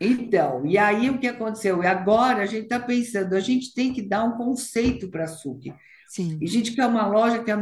[0.00, 1.82] Então, e aí o que aconteceu?
[1.82, 5.26] E agora a gente está pensando, a gente tem que dar um conceito para a
[5.28, 5.70] SUC.
[5.70, 7.58] E Sim, a gente quer uma loja que a,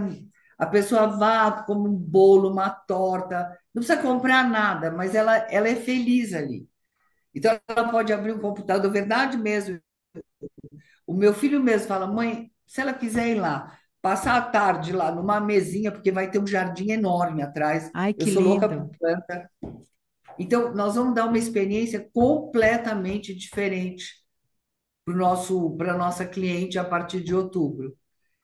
[0.59, 5.69] a pessoa vá como um bolo, uma torta, não precisa comprar nada, mas ela, ela
[5.69, 6.69] é feliz ali.
[7.35, 9.81] Então ela pode abrir um computador, verdade mesmo.
[11.07, 15.11] O meu filho mesmo fala, mãe, se ela quiser ir lá, passar a tarde lá
[15.13, 17.91] numa mesinha, porque vai ter um jardim enorme atrás.
[17.93, 18.97] ai, Eu que sou louca por lindo.
[18.99, 19.51] planta.
[20.39, 24.07] Então, nós vamos dar uma experiência completamente diferente
[25.05, 27.97] para nosso, para nossa cliente a partir de outubro,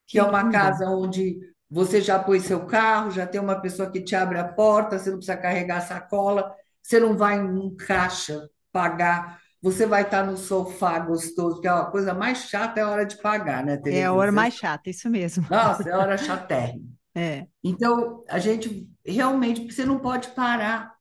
[0.09, 0.51] que Que é uma lindo.
[0.51, 1.39] casa onde
[1.71, 5.11] você já pôs seu carro, já tem uma pessoa que te abre a porta, você
[5.11, 10.37] não precisa carregar sacola, você não vai em um caixa pagar, você vai estar no
[10.37, 14.05] sofá gostoso, que é a coisa mais chata é a hora de pagar, né, É
[14.05, 14.13] a Tereza?
[14.13, 15.45] hora mais chata, isso mesmo.
[15.49, 16.89] Nossa, é a hora chatérrima.
[17.15, 20.97] É, Então, a gente realmente, você não pode parar.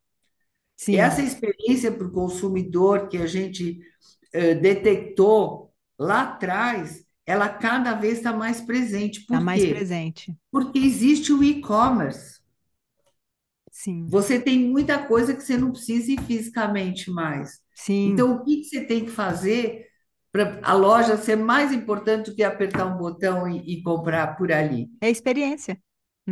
[0.91, 3.79] Essa sim, experiência para o consumidor que a gente
[4.33, 9.21] eh, detectou lá atrás, ela cada vez está mais presente.
[9.23, 10.37] está mais presente.
[10.51, 12.39] Porque existe o e-commerce.
[13.71, 17.59] Sim, Você tem muita coisa que você não precisa ir fisicamente mais.
[17.73, 18.13] Sim.
[18.13, 19.87] Então, o que você tem que fazer
[20.31, 24.51] para a loja ser mais importante do que apertar um botão e, e comprar por
[24.51, 24.89] ali?
[24.99, 25.77] É experiência,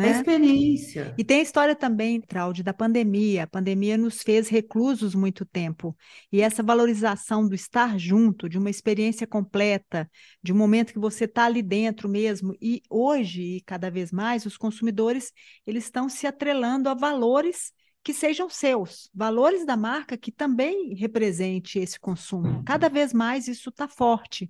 [0.01, 0.09] É né?
[0.09, 1.05] experiência.
[1.17, 3.43] E tem a história também, Traude, da pandemia.
[3.43, 5.95] A pandemia nos fez reclusos muito tempo.
[6.31, 10.09] E essa valorização do estar junto, de uma experiência completa,
[10.41, 12.55] de um momento que você está ali dentro mesmo.
[12.61, 15.33] E hoje, e cada vez mais, os consumidores
[15.67, 21.79] eles estão se atrelando a valores que sejam seus, valores da marca que também represente
[21.79, 22.63] esse consumo.
[22.65, 24.49] Cada vez mais isso está forte.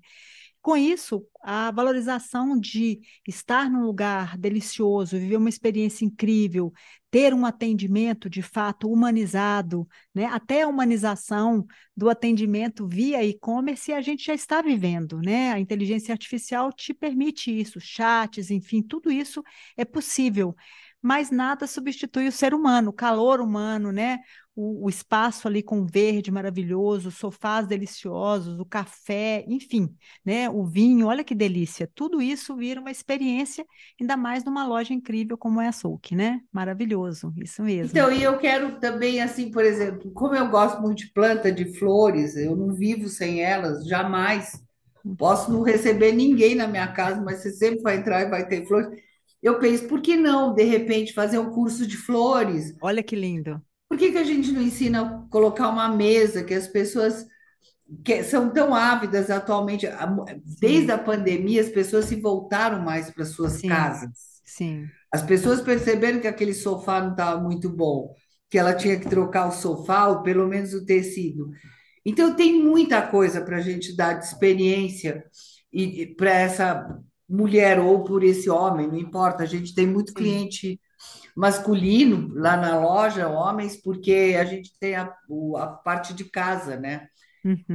[0.61, 6.73] Com isso, a valorização de estar num lugar delicioso, viver uma experiência incrível,
[7.09, 10.25] ter um atendimento de fato humanizado, né?
[10.25, 15.53] Até a humanização do atendimento via e-commerce a gente já está vivendo, né?
[15.53, 19.41] A inteligência artificial te permite isso, chats, enfim, tudo isso
[19.77, 20.53] é possível.
[21.01, 24.19] Mas nada substitui o ser humano, o calor humano, né?
[24.55, 30.49] O, o, espaço ali com verde maravilhoso, sofás deliciosos, o café, enfim, né?
[30.49, 31.89] O vinho, olha que delícia.
[31.95, 33.65] Tudo isso vira uma experiência,
[33.99, 36.41] ainda mais numa loja incrível como é a Souk, né?
[36.51, 37.91] Maravilhoso, isso mesmo.
[37.91, 41.77] Então, e eu quero também, assim, por exemplo, como eu gosto muito de planta, de
[41.77, 44.61] flores, eu não vivo sem elas, jamais.
[45.17, 48.67] Posso não receber ninguém na minha casa, mas você sempre vai entrar e vai ter
[48.67, 48.89] flores.
[49.41, 52.73] Eu penso, por que não, de repente, fazer um curso de flores?
[52.81, 53.61] Olha que lindo.
[53.87, 57.25] Por que que a gente não ensina a colocar uma mesa que as pessoas
[58.05, 59.87] que são tão ávidas atualmente,
[60.61, 64.09] desde a pandemia, as pessoas se voltaram mais para suas Sim, casas.
[64.43, 68.13] sim, As pessoas perceberam que aquele sofá não estava muito bom,
[68.49, 71.49] que ela tinha que trocar o sofá, ou pelo menos o tecido.
[72.05, 75.23] Então, tem muita coisa para a gente dar de experiência
[75.73, 76.99] e para essa
[77.29, 79.43] mulher ou por esse homem, não importa.
[79.43, 80.79] A gente tem muito cliente
[81.35, 85.13] masculino lá na loja, homens, porque a gente tem a,
[85.57, 87.07] a parte de casa, né?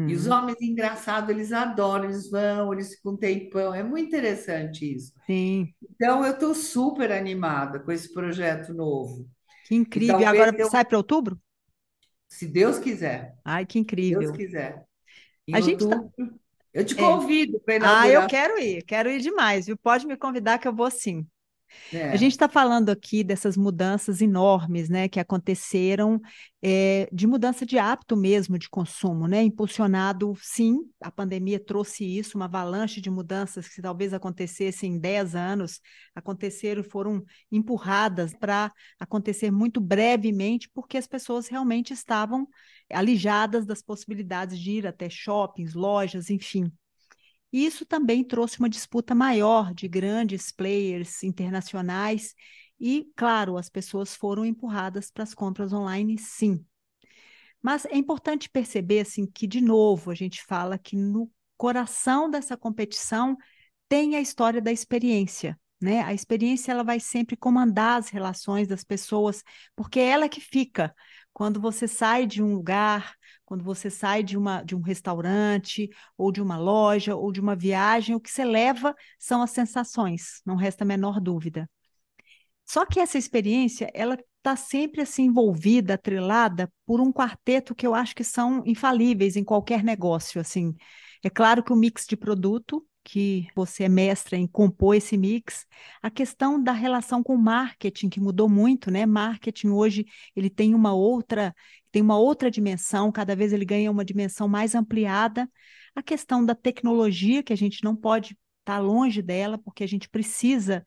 [0.07, 3.75] E os Uhum, homens, engraçado, eles adoram, eles vão, eles ficam um tempão.
[3.75, 5.13] É muito interessante isso.
[5.27, 5.75] sim.
[5.83, 9.29] Então, eu estou super animada com esse projeto novo.
[9.63, 10.23] Que incrível.
[10.23, 11.39] E talvez agora eu, sai para outubro?
[12.29, 14.33] se Deus quiser, Ai, que se Deus incrível.
[14.33, 14.87] quiser,
[15.49, 15.97] em A gente tá.
[16.75, 16.97] Eu te É.
[16.97, 18.27] convido para Ah, eu inaugurar.
[18.27, 19.77] quero ir, quero ir demais, viu?
[19.79, 21.27] Pode me convidar que eu vou sim.
[22.09, 22.35] A gente É.
[22.35, 26.21] está falando aqui dessas mudanças enormes, né, que aconteceram,
[26.63, 32.37] eh, de mudança de hábito mesmo de consumo, né, impulsionado, sim, a pandemia trouxe isso,
[32.39, 35.81] uma avalanche de mudanças que talvez acontecessem em 10 anos,
[36.15, 42.47] aconteceram, foram empurradas para acontecer muito brevemente, porque as pessoas realmente estavam
[42.93, 46.71] alijadas das possibilidades de ir até shoppings, lojas, enfim.
[47.55, 52.35] E isso também trouxe uma disputa maior de grandes players internacionais,
[52.81, 56.67] e, claro, as pessoas foram empurradas para as compras online, sim.
[57.63, 62.57] Mas é importante perceber assim que, de novo, a gente fala que no coração dessa
[62.57, 63.37] competição
[63.89, 66.01] tem a história da experiência, né?
[66.03, 69.45] A experiência ela vai sempre comandar as relações das pessoas,
[69.77, 70.93] porque é ela que fica.
[71.35, 76.33] Quando você sai de um lugar, quando você sai de uma, de um restaurante, ou
[76.33, 80.57] de uma loja, ou de uma viagem, o que você leva são as sensações, não
[80.57, 81.69] resta a menor dúvida.
[82.65, 87.95] Só que essa experiência, ela está sempre assim envolvida, atrelada por um quarteto que eu
[87.95, 90.75] acho que são infalíveis em qualquer negócio, assim.
[91.23, 95.67] É claro que o mix de produto, que você é mestra em compor esse mix,
[96.03, 99.05] a questão da relação com o marketing, que mudou muito, né?
[99.07, 101.55] Marketing hoje, ele tem uma outra,
[101.93, 105.49] tem uma outra dimensão, cada vez ele ganha uma dimensão mais ampliada.
[105.95, 110.09] A questão da tecnologia, que a gente não pode estar longe dela, porque a gente
[110.09, 110.85] precisa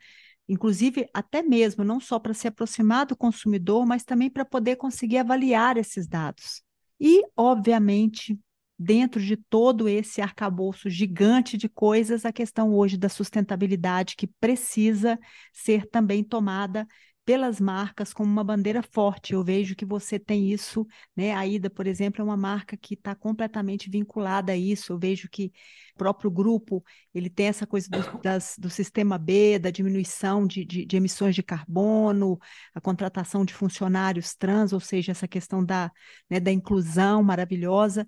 [0.49, 5.17] inclusive até mesmo não só para se aproximar do consumidor, mas também para poder conseguir
[5.17, 6.61] avaliar esses dados.
[6.99, 8.39] E, obviamente,
[8.77, 15.19] dentro de todo esse arcabouço gigante de coisas, a questão hoje da sustentabilidade que precisa
[15.51, 16.87] ser também tomada
[17.27, 19.33] pelas marcas como uma bandeira forte.
[19.33, 21.33] Eu vejo que você tem isso, né?
[21.35, 24.93] A Ida, por exemplo, é uma marca que está completamente vinculada a isso.
[24.93, 25.51] Eu vejo que
[25.93, 26.81] o próprio grupo
[27.13, 31.35] ele tem essa coisa do, das, do sistema B, da diminuição de, de, de, emissões
[31.35, 32.39] de carbono,
[32.73, 35.91] a contratação de funcionários trans, ou seja, essa questão da,
[36.29, 38.07] né, da inclusão maravilhosa.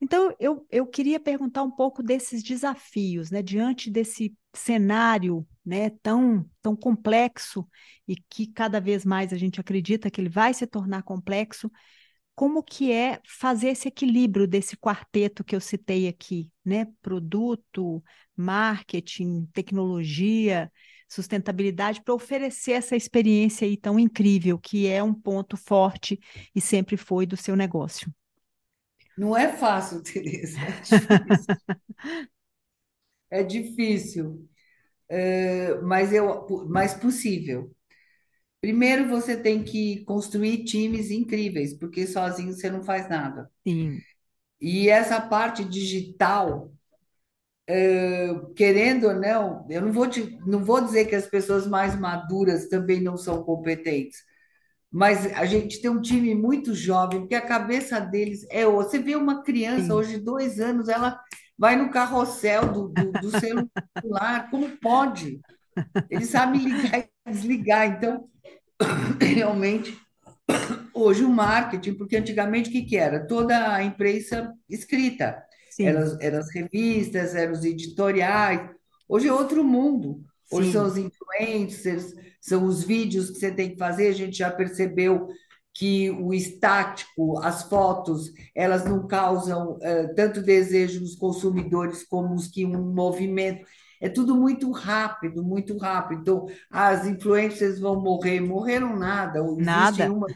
[0.00, 6.48] Então, eu, eu queria perguntar um pouco desses desafios, né, diante desse cenário né, tão,
[6.62, 7.66] tão complexo
[8.06, 11.70] e que cada vez mais a gente acredita que ele vai se tornar complexo,
[12.34, 16.86] como que é fazer esse equilíbrio desse quarteto que eu citei aqui, né?
[17.00, 18.04] Produto,
[18.36, 20.70] marketing, tecnologia,
[21.08, 26.20] sustentabilidade, para oferecer essa experiência aí tão incrível, que é um ponto forte
[26.54, 28.12] e sempre foi do seu negócio.
[29.16, 31.56] Não é fácil, Tereza, é difícil.
[33.30, 34.48] É difícil,
[35.08, 37.72] é, mas eu, mais possível.
[38.60, 43.50] Primeiro, você tem que construir times incríveis, porque sozinho você não faz nada.
[43.66, 44.04] Sim,
[44.60, 46.70] E essa parte digital,
[48.56, 52.68] querendo ou não, eu não vou te, não vou dizer que as pessoas mais maduras
[52.68, 54.18] também não são competentes,
[54.96, 58.64] mas a gente tem um time muito jovem, porque a cabeça deles é.
[58.64, 59.92] Você vê uma criança sim.
[59.92, 61.20] hoje de dois anos, ela
[61.58, 65.38] vai no carrossel do, do, do celular, como pode?
[66.08, 67.86] Ele sabe ligar e desligar.
[67.88, 68.26] Então,
[69.20, 69.98] realmente,
[70.94, 73.26] hoje o marketing, porque antigamente o que, que era?
[73.26, 75.44] Toda a imprensa escrita,
[75.78, 78.70] eram, eram as revistas, eram os editoriais.
[79.06, 80.24] Hoje é outro mundo.
[80.50, 84.08] Hoje são Sim, os influencers, são os vídeos que você tem que fazer.
[84.08, 85.28] A gente já percebeu
[85.74, 92.48] que o estático, as fotos, elas não causam eh, tanto desejo nos consumidores como os
[92.48, 93.66] que um movimento.
[94.00, 96.20] É tudo muito rápido, muito rápido.
[96.20, 100.12] Então, as influencers vão morrer, morreram nada, nada.
[100.12, 100.26] uma,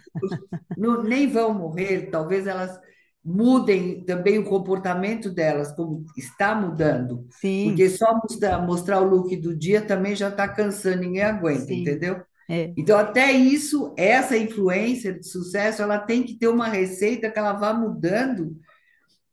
[0.77, 2.79] não, nem vão morrer, talvez elas
[3.25, 9.37] mudem também o comportamento delas, como está mudando, Sim, porque só mostrar, mostrar o look
[9.37, 11.83] do dia também já está cansando, ninguém aguenta, sim.
[11.83, 12.23] entendeu?
[12.49, 17.39] É, Então, até isso, essa influencer de sucesso, ela tem que ter uma receita que
[17.39, 18.57] ela vá mudando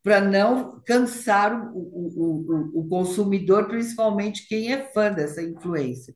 [0.04, 6.14] para não cansar o, o, o, o consumidor, principalmente quem é fã dessa influencer.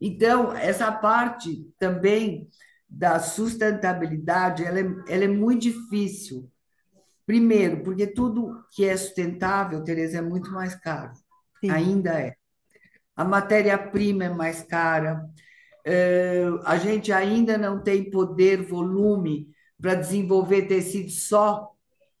[0.00, 2.48] Então, essa parte também
[2.88, 6.50] da sustentabilidade, ela é, ela é muito difícil.
[7.26, 11.12] Primeiro, porque tudo que é sustentável, Tereza, é muito mais caro.
[11.60, 12.36] sim, Ainda é.
[13.16, 15.24] A matéria-prima é mais cara,
[15.84, 19.48] eh, a gente ainda não tem poder, volume
[19.80, 21.70] para desenvolver tecido só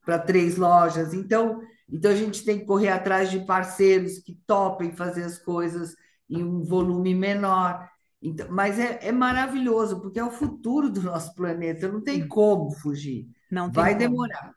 [0.04, 1.14] para três lojas.
[1.14, 5.96] Então, então a gente tem que correr atrás de parceiros que topem fazer as coisas
[6.28, 7.88] em um volume menor.
[8.22, 12.70] Então, mas é, é maravilhoso, porque é o futuro do nosso planeta, não tem como
[12.72, 13.28] fugir.
[13.50, 13.98] Não tem Vai como.
[13.98, 14.54] demorar,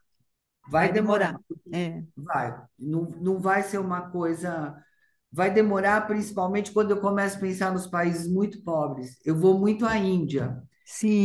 [0.70, 1.40] Vai demorar.
[1.72, 2.56] É, vai.
[2.78, 4.76] Não, não vai ser uma coisa
[5.32, 9.20] Vai demorar, principalmente quando eu começo a pensar nos países muito pobres.
[9.26, 10.62] Eu vou muito à Índia.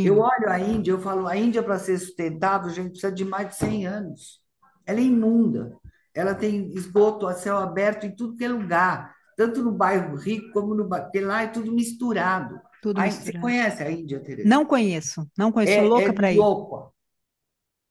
[0.03, 3.13] Eu sim, olho a Índia, eu falo, a Índia, para ser sustentável, a gente precisa
[3.13, 4.41] de mais de 100 anos.
[4.87, 5.77] Ela é imunda.
[6.15, 10.53] Ela tem esgoto a céu aberto em tudo que é lugar, tanto no bairro rico
[10.53, 12.61] como no bairro, porque lá é tudo misturado.
[12.81, 13.41] tudo Aí, você misturado.
[13.41, 14.55] conhece a Índia, Tereza?
[14.55, 16.49] Não conheço, não conheço, sou É, louca é para ir.
[16.49, 16.95] louco.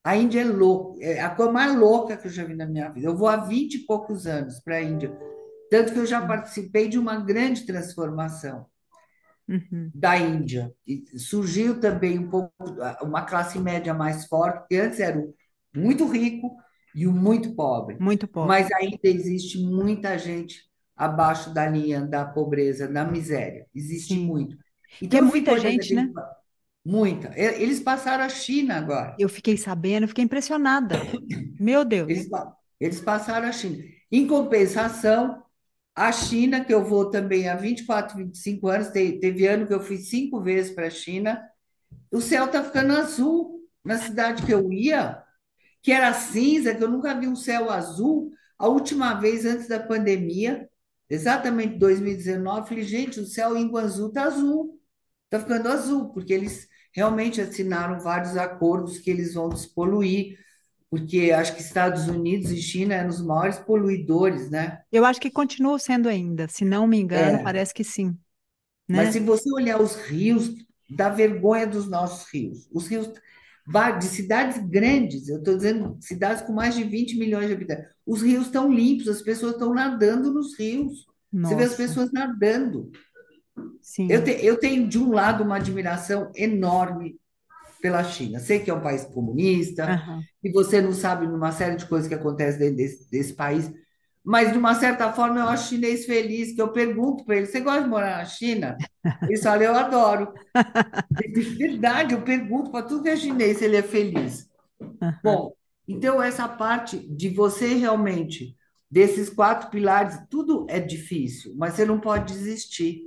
[0.03, 2.89] A Índia é louca, é a coisa mais louca que eu já vi na minha
[2.89, 3.07] vida.
[3.07, 5.15] Eu vou há 20 e poucos anos para a Índia,
[5.69, 8.65] tanto que eu já participei de uma grande transformação.
[9.47, 10.73] Uhum, da Índia.
[10.87, 12.51] E surgiu também um pouco
[13.01, 15.33] uma classe média mais forte, porque antes era o
[15.75, 16.55] muito rico
[16.95, 17.97] e o muito pobre.
[17.99, 18.47] muito pobre.
[18.49, 23.67] Mas ainda existe muita gente abaixo da linha da pobreza, da miséria.
[23.73, 24.25] Existe Sim.
[24.25, 24.57] muito.
[25.01, 26.01] E Então fico muita gente, né?
[26.01, 26.13] aquele.
[26.85, 27.31] Muita.
[27.37, 29.17] Eles passaram a China agora.
[29.17, 31.09] Eu fiquei sabendo, fiquei impressionada.
[31.59, 32.29] Meu Eles, Deus.
[32.29, 33.83] pa- eles passaram a China.
[34.11, 35.43] Em compensação,
[35.95, 39.81] a China, que eu vou também há 24, 25 anos, te- teve ano que eu
[39.81, 41.41] fui cinco vezes para a China,
[42.11, 43.59] o céu está ficando azul.
[43.85, 45.23] Na cidade que eu ia,
[45.81, 49.79] que era cinza, que eu nunca vi um céu azul, a última vez antes da
[49.79, 50.69] pandemia,
[51.09, 54.79] exatamente 2019, falei, gente, o céu em Guangzhou está azul,
[55.25, 60.37] está ficando azul, porque eles realmente assinaram vários acordos que eles vão despoluir,
[60.89, 64.81] porque acho que Estados Unidos e China eram os maiores poluidores, né?
[64.91, 68.17] Eu acho que continua sendo ainda, se não me engano, É, parece que sim,
[68.89, 69.13] Mas né?
[69.13, 70.49] se você olhar os rios,
[70.89, 72.67] dá vergonha dos nossos rios.
[72.73, 73.07] Os rios
[73.99, 78.21] de cidades grandes, eu estou dizendo cidades com mais de 20 milhões de habitantes, os
[78.21, 81.05] rios estão limpos, as pessoas estão nadando nos rios.
[81.41, 82.91] Você vê as Nossa, pessoas nadando.
[84.07, 84.23] Eu, sim.
[84.23, 87.19] te- eu tenho, de um lado, uma admiração enorme
[87.81, 88.39] pela China.
[88.39, 90.27] Sei que é um país comunista, Aham.
[90.43, 93.71] e você não sabe uma série de coisas que acontecem dentro desse, desse país,
[94.23, 97.61] mas de uma certa forma eu acho chinês feliz, que eu pergunto para ele, você
[97.61, 98.83] gosta de morar na China?
[99.27, 100.33] Eles falam, eu adoro.
[101.17, 104.49] De verdade, eu pergunto para tudo que é chinês se ele é feliz.
[105.01, 105.11] Aham.
[105.23, 105.53] Bom,
[105.87, 108.55] então essa parte de você realmente,
[108.89, 113.03] desses quatro pilares, tudo é difícil, mas você não pode desistir.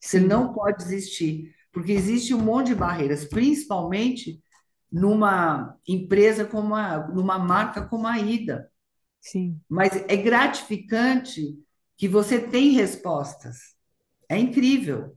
[0.00, 4.42] Você não pode desistir, porque existe um monte de barreiras, principalmente
[4.90, 8.70] numa empresa como a, numa marca como a Ida.
[9.20, 11.58] sim, Mas é gratificante
[11.96, 13.74] que você tem respostas.
[14.28, 15.16] É incrível.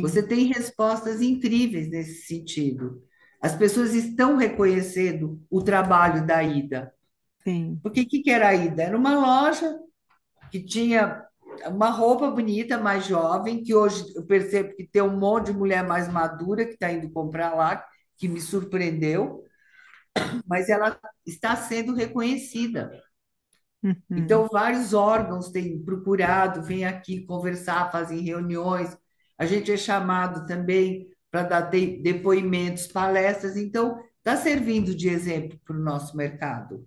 [0.00, 3.02] Você sim, tem respostas incríveis nesse sentido.
[3.40, 6.92] As pessoas estão reconhecendo o trabalho da Ida.
[7.44, 7.82] sim.
[7.82, 8.82] Porque o que que era a Ida?
[8.84, 9.78] Era uma loja
[10.50, 11.24] que tinha
[11.68, 15.86] uma roupa bonita, mais jovem, que hoje eu percebo que tem um monte de mulher
[15.86, 17.84] mais madura que está indo comprar lá,
[18.16, 19.44] que me surpreendeu,
[20.46, 22.90] mas ela está sendo reconhecida.
[23.82, 23.96] Uhum.
[24.14, 28.96] Então, vários órgãos têm procurado, vêm aqui conversar, fazem reuniões.
[29.38, 33.56] A gente é chamado também para dar de- depoimentos, palestras.
[33.56, 36.86] Então, está servindo de exemplo para o nosso mercado,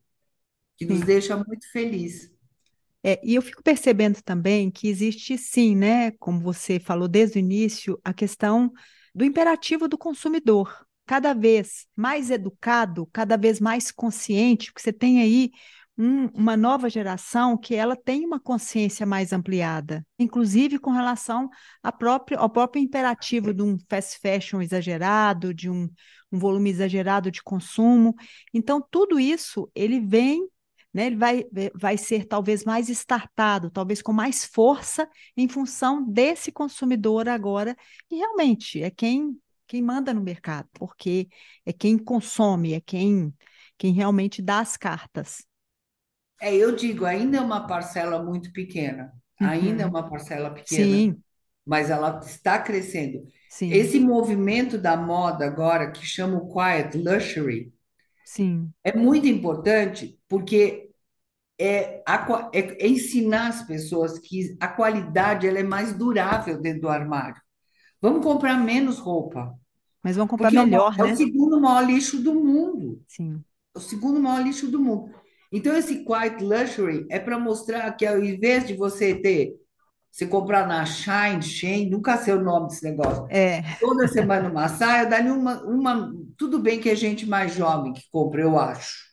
[0.78, 1.06] que nos Sim.
[1.06, 2.35] deixa muito feliz.
[3.08, 7.40] É, e eu fico percebendo também que existe sim, né, como você falou desde o
[7.40, 8.74] início, a questão
[9.14, 10.76] do imperativo do consumidor,
[11.06, 15.52] cada vez mais educado, cada vez mais consciente, porque você tem aí
[15.96, 21.48] um, uma nova geração que ela tem uma consciência mais ampliada, inclusive com relação
[21.84, 25.88] ao próprio imperativo de um fast fashion exagerado, de um,
[26.32, 28.16] um volume exagerado de consumo.
[28.52, 30.50] Então, tudo isso ele vem
[30.96, 36.54] né, ele vai, vai ser talvez mais estartado, talvez com mais força em função desse
[36.54, 37.76] consumidor agora,
[38.08, 39.38] que realmente é quem,
[39.68, 41.28] quem manda no mercado, porque
[41.66, 43.34] é quem consome, é quem,
[43.78, 45.46] quem realmente dá as cartas.
[46.42, 49.48] É, eu digo, ainda é uma parcela muito pequena, uhum.
[49.50, 51.22] ainda é uma parcela pequena, Sim.
[51.66, 53.28] mas ela está crescendo.
[53.50, 53.70] Sim.
[53.70, 57.74] Esse movimento da moda agora, que chama o Quiet Luxury,
[58.24, 58.72] Sim.
[58.82, 60.85] é muito importante porque
[61.60, 66.90] é, a, é, ensinar as pessoas que a qualidade ela é mais durável dentro do
[66.90, 67.42] armário.
[68.02, 69.54] Vamos comprar menos roupa.
[70.04, 71.12] Mas vamos comprar melhor, é o, né?
[71.12, 73.02] É o segundo maior lixo do mundo.
[73.08, 73.44] Sim.
[73.74, 75.12] É o segundo maior lixo do mundo.
[75.52, 79.56] Então, esse Quiet Luxury é para mostrar que ao invés de você ter,
[80.12, 83.26] você comprar na Shine, Shein, nunca sei o nome desse negócio.
[83.30, 83.62] É.
[83.80, 86.14] Toda semana uma saia, dá uma, uma.
[86.38, 89.05] Tudo bem que é gente mais jovem que compra, eu acho.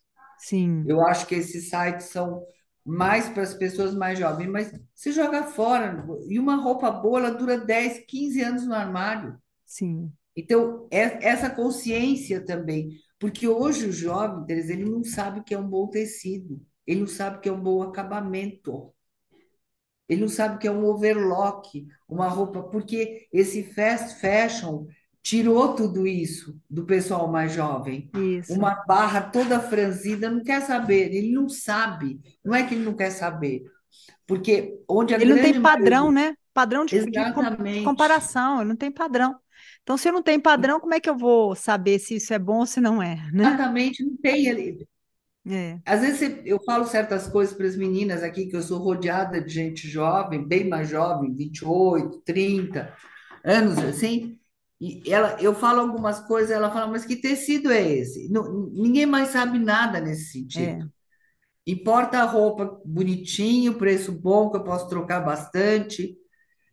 [0.42, 0.84] Sim.
[0.88, 2.44] Eu acho que esses sites são
[2.84, 6.04] mais para as pessoas mais jovens, mas se joga fora.
[6.28, 9.38] E uma roupa boa, ela dura 10, 15 anos no armário.
[9.64, 10.10] Sim.
[10.36, 12.90] Então, é essa consciência também.
[13.20, 17.06] Porque hoje o jovem, ele não sabe o que é um bom tecido, ele não
[17.06, 18.92] sabe o que é um bom acabamento,
[20.08, 24.86] ele não sabe o que é um overlock, uma roupa, porque esse fast fashion
[25.22, 28.10] tirou tudo isso do pessoal mais jovem.
[28.14, 28.52] Isso.
[28.52, 32.20] Uma barra toda franzida, não quer saber, ele não sabe.
[32.44, 33.62] Não é que ele não quer saber,
[34.26, 36.34] porque onde a ele não tem padrão, né?
[36.52, 39.34] Padrão de, de, comparação, ele não tem padrão.
[39.82, 42.38] Então, se eu não tenho padrão, como é que eu vou saber se isso é
[42.38, 43.16] bom ou se não é?
[43.32, 43.44] Né?
[43.44, 44.46] Exatamente, não tem.
[44.46, 44.86] Ele...
[45.46, 45.78] É.
[45.84, 49.52] Às vezes eu falo certas coisas para as meninas aqui, que eu sou rodeada de
[49.52, 52.94] gente jovem, bem mais jovem, 28, 30
[53.44, 54.38] anos, assim,
[54.82, 58.28] e ela, eu falo algumas coisas, ela fala, mas que tecido é esse?
[58.28, 60.86] Não, ninguém mais sabe nada nesse sentido.
[60.86, 61.70] É.
[61.70, 66.16] Importa a roupa bonitinho, preço bom, que eu posso trocar bastante.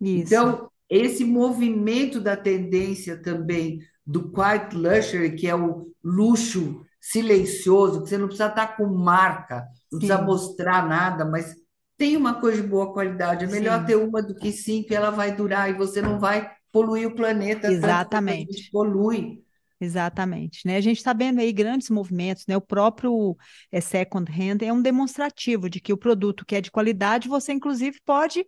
[0.02, 0.24] Isso.
[0.26, 8.10] Então, esse movimento da tendência também do quiet luxury, que é o luxo silencioso, que
[8.10, 10.08] você não precisa estar com marca, não Sim.
[10.08, 11.56] precisa mostrar nada, mas
[11.96, 13.46] tem uma coisa de boa qualidade.
[13.46, 13.86] É melhor Sim.
[13.86, 17.16] ter uma do que cinco, e ela vai durar e você não vai poluir o
[17.16, 17.72] planeta.
[17.72, 18.70] Exatamente.
[18.72, 19.44] polui.
[19.82, 20.76] Exatamente, né?
[20.76, 22.58] A gente está vendo aí grandes movimentos, né?
[22.58, 23.38] O próprio
[23.72, 27.54] é, second hand é um demonstrativo de que o produto que é de qualidade, você
[27.54, 28.46] inclusive pode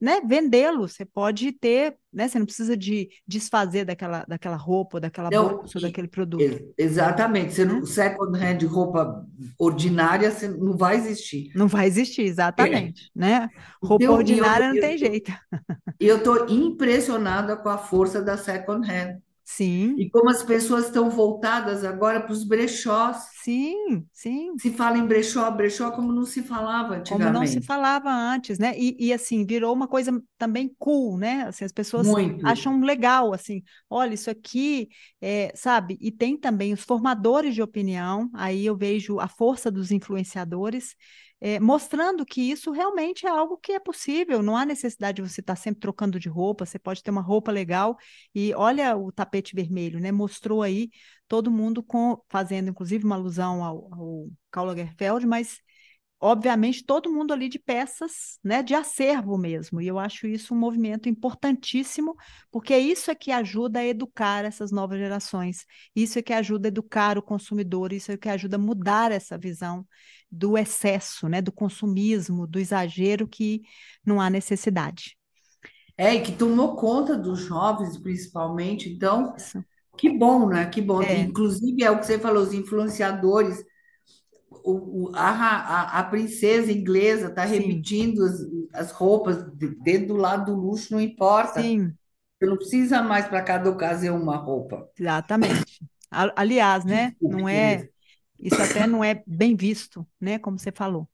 [0.00, 5.30] né, vendê-lo, você pode ter, né, você não precisa de desfazer daquela, daquela roupa, daquela
[5.30, 6.74] não, bolsa, daquele produto.
[6.76, 9.24] Exatamente, você não, second hand roupa
[9.58, 11.50] ordinária você não vai existir.
[11.54, 13.18] Não vai existir, exatamente, é.
[13.18, 13.48] né?
[13.82, 15.32] Roupa ordinária eu, não tem jeito.
[15.98, 19.18] Eu estou impressionada com a força da second hand.
[19.48, 19.94] Sim.
[19.96, 23.28] E como as pessoas estão voltadas agora para os brechós.
[23.44, 24.58] Sim, sim.
[24.58, 27.32] Se fala em brechó, brechó como não se falava antigamente.
[27.32, 28.76] Como não se falava antes, né?
[28.76, 31.44] E, e assim, virou uma coisa também cool, né?
[31.46, 32.44] Assim, as pessoas Muito.
[32.44, 34.88] acham legal, assim, olha, isso aqui,
[35.20, 35.96] é, sabe?
[36.00, 40.96] E tem também os formadores de opinião, aí eu vejo a força dos influenciadores,
[41.40, 45.40] é, mostrando que isso realmente é algo que é possível, não há necessidade de você
[45.40, 47.96] estar sempre trocando de roupa, você pode ter uma roupa legal
[48.34, 50.10] e olha o tapete vermelho, né?
[50.10, 50.90] Mostrou aí
[51.28, 55.60] todo mundo com, fazendo inclusive uma alusão ao, ao Karl Lagerfeld, mas
[56.20, 59.80] obviamente, todo mundo ali de peças, né, de acervo mesmo.
[59.80, 62.14] E eu acho isso um movimento importantíssimo,
[62.50, 65.66] porque isso é que ajuda a educar essas novas gerações.
[65.94, 69.36] Isso é que ajuda a educar o consumidor, isso é que ajuda a mudar essa
[69.36, 69.86] visão
[70.30, 73.62] do excesso, né, do consumismo, do exagero que
[74.04, 75.16] não há necessidade.
[75.98, 78.88] É, e que tomou conta dos jovens, principalmente.
[78.88, 79.64] Então, isso.
[79.96, 80.66] que bom, né?
[80.66, 81.02] Que bom.
[81.02, 81.20] É.
[81.20, 83.64] Inclusive, é o que você falou, os influenciadores
[84.72, 88.40] o, a, a, a, princesa inglesa está repetindo as,
[88.72, 89.44] as roupas
[89.82, 91.62] dentro do lado do luxo, não importa.
[91.62, 91.92] Sim.
[92.38, 94.88] Você não precisa mais para cada ocasião uma roupa.
[94.98, 95.80] Exatamente.
[96.10, 97.12] Aliás, né?
[97.20, 97.88] Não é.
[98.38, 100.38] Isso até não é bem visto, né?
[100.38, 101.08] Como você falou.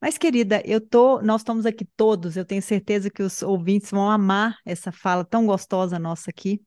[0.00, 4.10] Mas, querida, eu tô, nós estamos aqui todos, eu tenho certeza que os ouvintes vão
[4.10, 6.60] amar essa fala tão gostosa nossa aqui.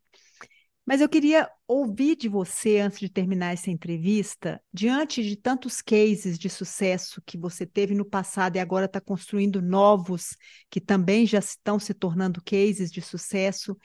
[0.88, 6.40] Mas eu queria ouvir de você, antes de terminar essa entrevista, diante de tantos cases
[6.40, 10.38] de sucesso que você teve no passado e agora está construindo novos,
[10.70, 13.78] que também já estão se tornando cases de sucesso,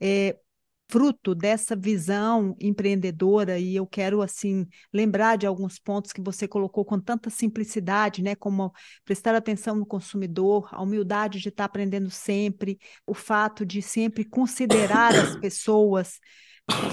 [0.00, 0.36] é,
[0.90, 6.84] fruto dessa visão empreendedora e eu quero assim lembrar de alguns pontos que você colocou
[6.84, 8.72] com tanta simplicidade, né, como
[9.04, 15.14] prestar atenção no consumidor, a humildade de estar aprendendo sempre, o fato de sempre considerar
[15.14, 16.18] as pessoas,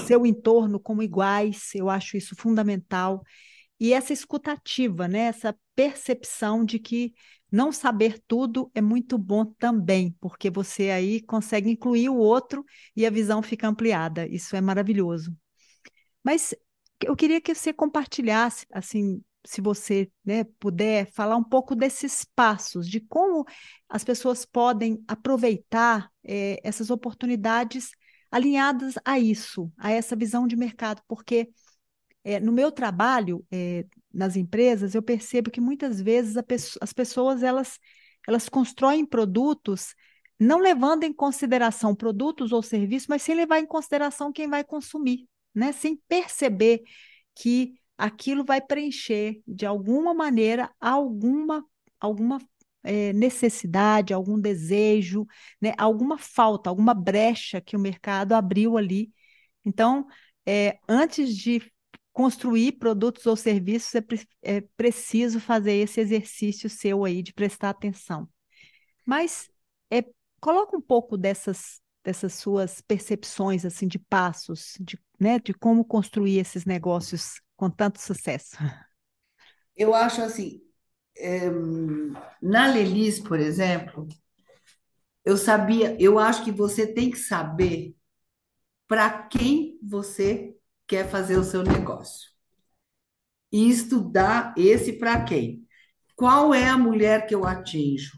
[0.06, 3.24] seu entorno como iguais, eu acho isso fundamental.
[3.80, 7.14] E essa escutativa, né, essa percepção de que
[7.52, 12.66] não saber tudo é muito bom também, porque você aí consegue incluir o outro
[12.96, 14.28] e a visão fica ampliada.
[14.28, 15.36] Isso é maravilhoso.
[16.24, 16.56] Mas
[17.04, 22.90] eu queria que você compartilhasse, assim, se você né, puder, falar um pouco desses passos,
[22.90, 23.46] de como
[23.88, 27.92] as pessoas podem aproveitar é, essas oportunidades
[28.32, 31.50] alinhadas a isso, a essa visão de mercado, porque
[32.24, 36.36] é, no meu trabalho, é, nas empresas, eu percebo que muitas vezes
[36.82, 37.80] as pessoas elas,
[38.28, 39.94] elas constroem produtos
[40.40, 45.28] não levando em consideração produtos ou serviços, mas sem levar em consideração quem vai consumir,
[45.54, 45.72] né?
[45.72, 46.82] Sem perceber
[47.34, 51.66] que aquilo vai preencher de alguma maneira alguma
[52.00, 52.40] alguma
[52.86, 55.26] é, necessidade, algum desejo,
[55.62, 55.74] né?
[55.78, 59.12] Alguma falta, alguma brecha que o mercado abriu ali.
[59.66, 60.08] Então,
[60.46, 61.62] é, antes de
[62.14, 67.72] construir produtos ou serviços, é, pre é preciso fazer esse exercício seu aí de prestar
[67.72, 68.30] atenção.
[69.06, 69.50] Mas
[69.92, 70.04] é,
[70.40, 76.38] coloca um pouco dessas, dessas suas percepções assim de passos, de, né, de como construir
[76.38, 78.56] esses negócios com tanto sucesso.
[79.76, 80.62] Eu acho assim,
[82.42, 84.08] na Lelis, por exemplo,
[85.24, 87.96] eu sabia, eu acho que você tem que saber
[88.88, 90.56] para quem você
[90.88, 92.30] quer fazer o seu negócio.
[93.52, 95.66] E estudar esse para quem?
[96.16, 98.18] Qual é a mulher que eu atinjo?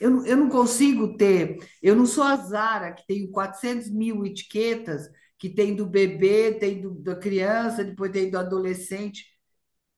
[0.00, 5.08] Eu, eu não consigo ter, eu não sou a Zara, que tem 400 mil etiquetas,
[5.38, 9.26] que tem do bebê, tem do, da criança, depois tem do adolescente,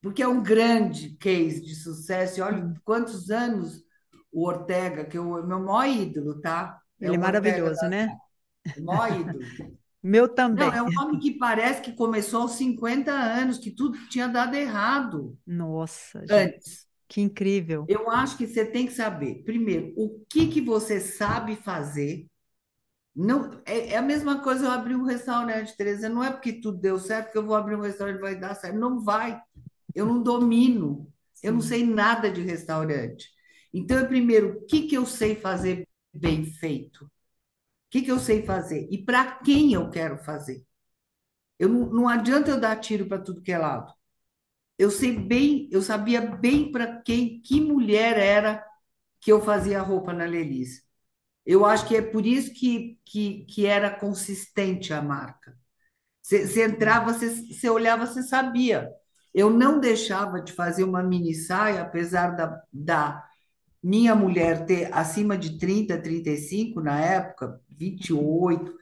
[0.01, 2.39] porque é um grande case de sucesso.
[2.39, 3.85] E olha quantos anos
[4.33, 6.81] o Ortega, que é o meu maior ídolo, tá?
[7.01, 7.89] É Ele é, maravilhoso, da...
[7.89, 8.17] né?
[8.79, 9.41] Maior ídolo.
[10.03, 10.67] Meu também.
[10.67, 14.55] Não, é um homem que parece que começou aos 50 anos, que tudo tinha dado
[14.55, 15.39] errado.
[15.47, 16.87] Nossa, gente, antes.
[17.07, 17.85] Que incrível.
[17.89, 22.27] Eu acho que você tem que saber, primeiro, o que, que você sabe fazer.
[23.15, 26.09] Não, é, é a mesma coisa eu abrir um restaurante, Tereza.
[26.09, 28.55] Não é porque tudo deu certo que eu vou abrir um restaurante e vai dar
[28.55, 28.79] certo.
[28.79, 29.39] Não vai.
[29.95, 31.13] Eu não domino.
[31.35, 31.49] Sim.
[31.49, 33.29] Eu não sei nada de restaurante.
[33.73, 37.11] Então, é primeiro, o que, que eu sei fazer bem feito?
[37.91, 40.65] que, que eu sei fazer e para quem eu quero fazer.
[41.59, 43.93] Eu não, não adianta eu dar tiro para tudo que é lado.
[44.79, 48.65] Eu sei bem, eu sabia bem para quem, que mulher era
[49.21, 50.83] que eu fazia roupa na Lelis.
[51.47, 55.57] Eu acho que é por isso que, que, que era consistente a marca.
[56.23, 58.91] Você entrava, você olhava, você sabia.
[59.35, 63.25] Eu não deixava de fazer uma mini saia, apesar da, da
[63.83, 68.75] minha mulher ter acima de 30, 35 na época, 28,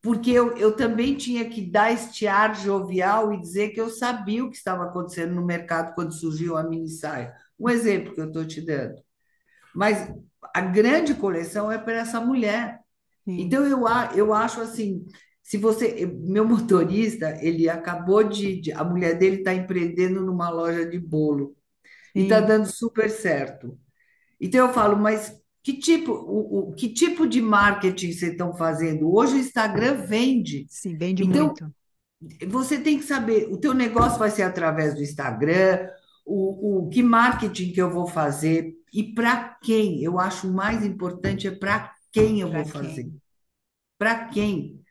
[0.00, 4.44] porque eu, eu também tinha que dar este ar jovial e dizer que eu sabia
[4.44, 7.34] o que estava acontecendo no mercado quando surgiu a mini saia.
[7.58, 8.96] Um exemplo que eu estou te dando.
[9.74, 10.12] Mas
[10.54, 12.80] a grande coleção é para essa mulher.
[13.24, 13.42] Sim.
[13.42, 15.06] Então eu, eu acho assim,
[15.42, 20.86] se você, meu motorista, ele acabou de, de a mulher dele está empreendendo numa loja
[20.86, 21.56] de bolo
[22.14, 23.78] e está dando super certo.
[24.40, 29.12] Então eu falo, mas que tipo, o, o, que tipo de marketing vocês estão fazendo?
[29.12, 30.66] Hoje o Instagram vende.
[30.68, 31.72] Sim, vende então, muito.
[32.48, 35.88] Você tem que saber, o teu negócio vai ser através do Instagram,
[36.24, 40.02] o, o que marketing que eu vou fazer e para quem.
[40.02, 42.82] Eu acho o mais importante é para quem eu pra vou quem?
[42.82, 43.12] fazer.
[43.98, 44.81] Para quem?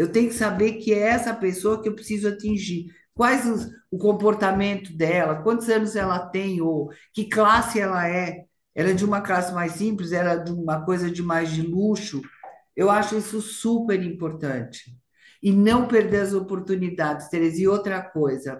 [0.00, 2.86] Eu tenho que saber que é essa pessoa que eu preciso atingir.
[3.14, 8.94] Quais os, o comportamento dela, quantos anos ela tem, ou que classe ela é era
[8.94, 12.22] de uma classe mais simples, era de uma coisa de mais de luxo.
[12.74, 14.96] Eu acho isso super importante.
[15.42, 17.60] E não perder as oportunidades, Tereza.
[17.60, 18.58] E outra coisa,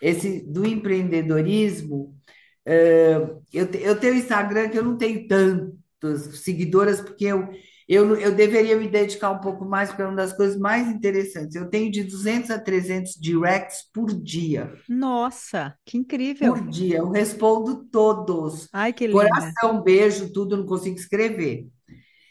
[0.00, 2.16] esse do empreendedorismo,
[2.64, 7.50] eh, eu, eu tenho Instagram que eu não tenho tantas seguidoras, porque eu,
[7.92, 11.56] eu, eu deveria me dedicar um pouco mais, porque é uma das coisas mais interessantes.
[11.56, 14.72] Eu tenho de 200 a 300 directs por dia.
[14.88, 16.54] Nossa, que incrível!
[16.54, 18.68] Por dia, eu respondo todos.
[18.72, 19.18] Ai, que lindo.
[19.18, 21.66] Coração, beijo, tudo, não consigo escrever.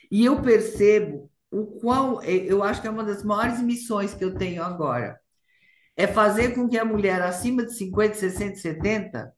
[0.10, 4.24] E eu percebo o qual, é, eu acho que é uma das maiores missões que
[4.24, 5.20] eu tenho agora.
[5.98, 9.34] É fazer com que a mulher acima de 50, 60, 70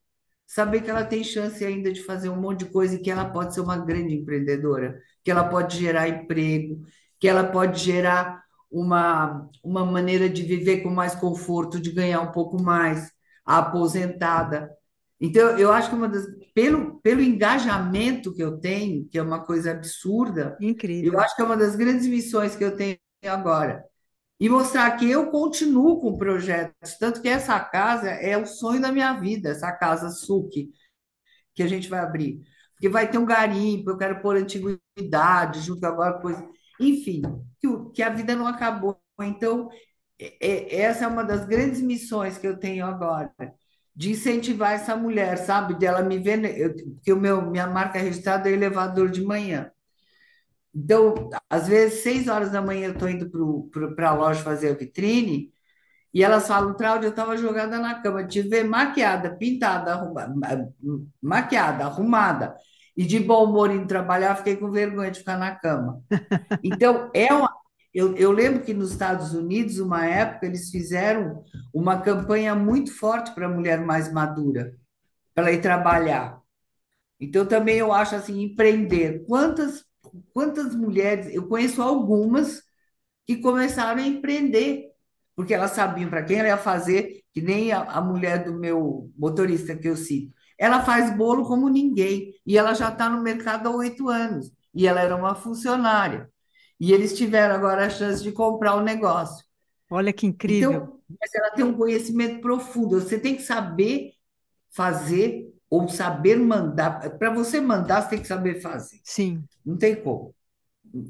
[0.52, 3.24] saber que ela tem chance ainda de fazer um monte de coisa e que ela
[3.24, 6.82] pode ser uma grande empreendedora, que ela pode gerar emprego,
[7.18, 12.34] que ela pode gerar uma, uma maneira de viver com mais conforto, de ganhar um
[12.34, 13.10] pouco mais,
[13.46, 14.70] a aposentada.
[15.22, 19.40] Então, eu acho que uma das, pelo, pelo engajamento que eu tenho, que é uma
[19.40, 21.20] coisa absurda, eu Incrível.
[21.22, 23.86] acho que é uma das grandes missões que eu tenho agora.
[24.42, 28.92] E mostrar que eu continuo com projetos, tanto que essa casa é o sonho da
[28.92, 30.72] minha vida, essa casa SUC,
[31.56, 32.42] que a gente vai abrir.
[32.74, 36.48] Porque vai ter um garimpo, eu quero pôr antiguidade, junto agora coisa.
[36.80, 37.22] Enfim,
[37.60, 39.00] que, que a vida não acabou.
[39.22, 39.70] Então,
[40.20, 43.32] é- é- essa é uma das grandes missões que eu tenho agora,
[43.96, 45.76] de incentivar essa mulher, sabe?
[45.78, 49.72] Dela me ver, eu, porque o meu, minha marca registrada é elevador de manhã.
[50.74, 53.30] Então, às vezes, seis horas da manhã eu estou indo
[53.96, 55.52] para a loja fazer a vitrine,
[56.14, 60.74] e elas falam, Cláudia, eu estava jogada na cama, te ver maquiada, pintada, arrumada,
[61.22, 62.56] maquiada, arrumada,
[62.96, 66.02] e de bom humor indo trabalhar, fiquei com vergonha de ficar na cama.
[66.64, 67.50] Então, é uma,
[67.94, 71.44] eu, eu lembro que nos Estados Unidos, uma época, eles fizeram
[71.74, 74.74] uma campanha muito forte para a mulher mais madura,
[75.36, 76.42] para ir trabalhar.
[77.20, 79.26] Então, também eu acho assim, empreender.
[79.28, 79.86] Quantas,
[80.34, 82.62] quantas mulheres, eu conheço algumas
[83.26, 84.92] que começaram a empreender,
[85.36, 89.12] porque elas sabiam para quem ela ia fazer, que nem a, a mulher do meu
[89.18, 90.34] motorista que eu cito.
[90.58, 94.88] Ela faz bolo como ninguém, e ela já está no mercado há oito anos, e
[94.88, 96.30] ela era uma funcionária.
[96.80, 99.46] E eles tiveram agora a chance de comprar o negócio.
[99.90, 100.72] Olha que incrível.
[100.72, 103.00] Então, mas ela tem um conhecimento profundo.
[103.00, 104.14] Você tem que saber
[104.72, 107.12] fazer ou saber mandar.
[107.20, 109.02] Para você mandar, você tem que saber fazer.
[109.04, 110.36] Sim, Não tem como.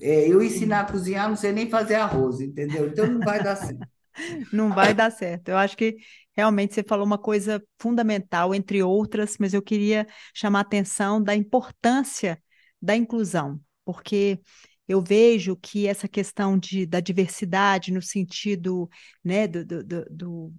[0.01, 2.87] É, eu ensinar a cozinhar, não sei nem fazer arroz, entendeu?
[2.87, 3.81] Então não vai dar certo.
[4.51, 5.49] Não vai dar certo.
[5.49, 5.97] Eu acho que
[6.35, 11.35] realmente você falou uma coisa fundamental, entre outras, mas eu queria chamar a atenção da
[11.35, 12.41] importância
[12.81, 14.39] da inclusão, porque
[14.87, 18.89] eu vejo que essa questão de, da diversidade no sentido,
[19.23, 20.53] né, do, do, do, do-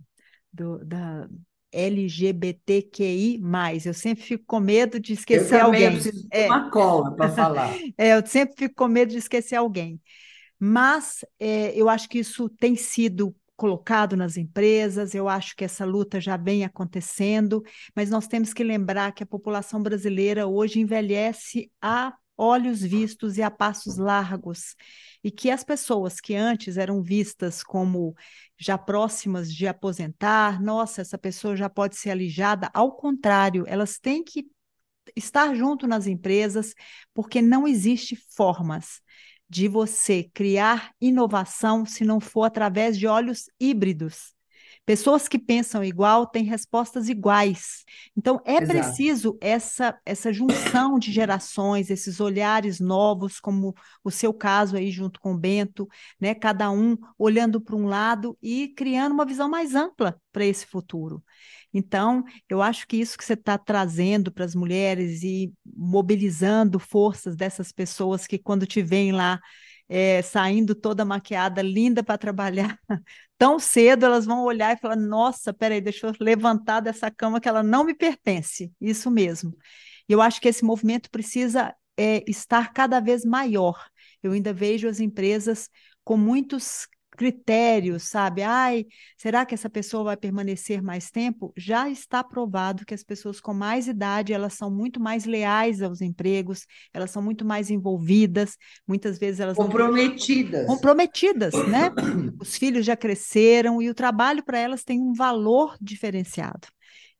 [0.52, 1.28] do- da
[1.72, 3.40] LGBTQI+,
[3.86, 5.90] eu sempre fico com medo de Eu esquecer eu alguém.
[5.92, 7.78] preciso de É, uma cola para falar.
[7.98, 10.00] é, eu sempre fico com medo de esquecer alguém.
[10.58, 15.84] Mas é, eu acho que isso tem sido colocado nas empresas, eu acho que essa
[15.84, 17.62] luta já vem acontecendo,
[17.94, 23.42] mas nós temos que lembrar que a população brasileira hoje envelhece a olhos vistos e
[23.42, 24.74] a passos largos,
[25.22, 28.14] e que as pessoas que antes eram vistas como
[28.58, 34.24] já próximas de aposentar, nossa, essa pessoa já pode ser alijada, ao contrário, elas têm
[34.24, 34.46] que
[35.16, 36.74] estar junto nas empresas,
[37.14, 39.00] porque não existe formas
[39.48, 44.34] de você criar inovação se não for através de olhos híbridos.
[44.84, 47.84] Pessoas que pensam igual têm respostas iguais.
[48.16, 48.72] Então, é Exato.
[48.72, 55.20] preciso essa, essa junção de gerações, esses olhares novos, como o seu caso aí junto
[55.20, 55.88] com o Bento,
[56.20, 56.34] né?
[56.34, 61.22] Cada um olhando para um lado e criando uma visão mais ampla para esse futuro.
[61.72, 67.36] Então, eu acho que isso que você está trazendo para as mulheres e mobilizando forças
[67.36, 69.40] dessas pessoas que, quando te veem lá,
[69.94, 72.78] é, saindo toda maquiada, linda para trabalhar,
[73.36, 77.48] tão cedo elas vão olhar e falar: Nossa, peraí, deixa eu levantar dessa cama que
[77.48, 78.72] ela não me pertence.
[78.80, 79.54] Isso mesmo.
[80.08, 83.86] E eu acho que esse movimento precisa é, estar cada vez maior.
[84.22, 85.68] Eu ainda vejo as empresas
[86.02, 86.86] com muitos
[87.16, 88.42] critérios, sabe?
[88.42, 88.86] Ai,
[89.16, 91.52] será que essa pessoa vai permanecer mais tempo?
[91.56, 96.00] Já está provado que as pessoas com mais idade, elas são muito mais leais aos
[96.00, 98.56] empregos, elas são muito mais envolvidas,
[98.86, 100.66] muitas vezes elas não Comprometidas.
[100.66, 101.90] comprometidas, né?
[102.40, 106.68] Os filhos já cresceram e o trabalho para elas tem um valor diferenciado.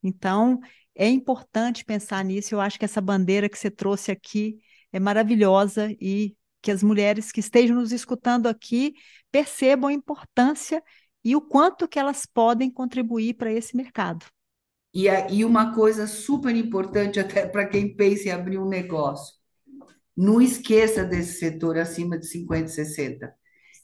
[0.03, 0.59] Então,
[0.95, 2.55] é importante pensar nisso.
[2.55, 4.59] Eu acho que essa bandeira que você trouxe aqui
[4.93, 8.95] é maravilhosa e que as mulheres que estejam nos escutando aqui
[9.31, 10.83] percebam a importância
[11.25, 14.27] e o quanto que elas podem contribuir para esse mercado.
[14.95, 19.35] E, a- e uma coisa super importante até para quem pensa em abrir um negócio.
[20.17, 23.35] Não esqueça desse setor acima de 50, 60.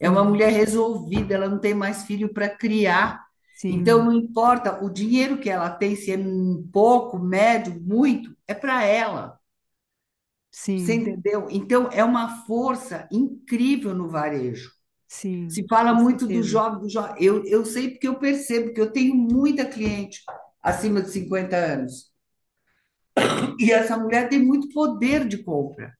[0.01, 3.25] É uma mulher resolvida, ela não tem mais filho para criar.
[3.71, 8.37] Então, sim, não importa o dinheiro que ela tem, se é um pouco, médio, muito,
[8.49, 9.39] é para ela.
[10.77, 11.49] Você sim, entendeu?
[11.51, 14.73] Então, é uma força incrível no varejo.
[15.07, 16.45] sim, Se fala muito do certeza.
[16.45, 17.17] jovem, do jovem.
[17.23, 20.23] Eu, eu sei porque eu percebo que eu tenho muita cliente
[20.63, 22.13] acima de 50 anos.
[23.59, 25.93] E essa mulher tem muito poder de compra.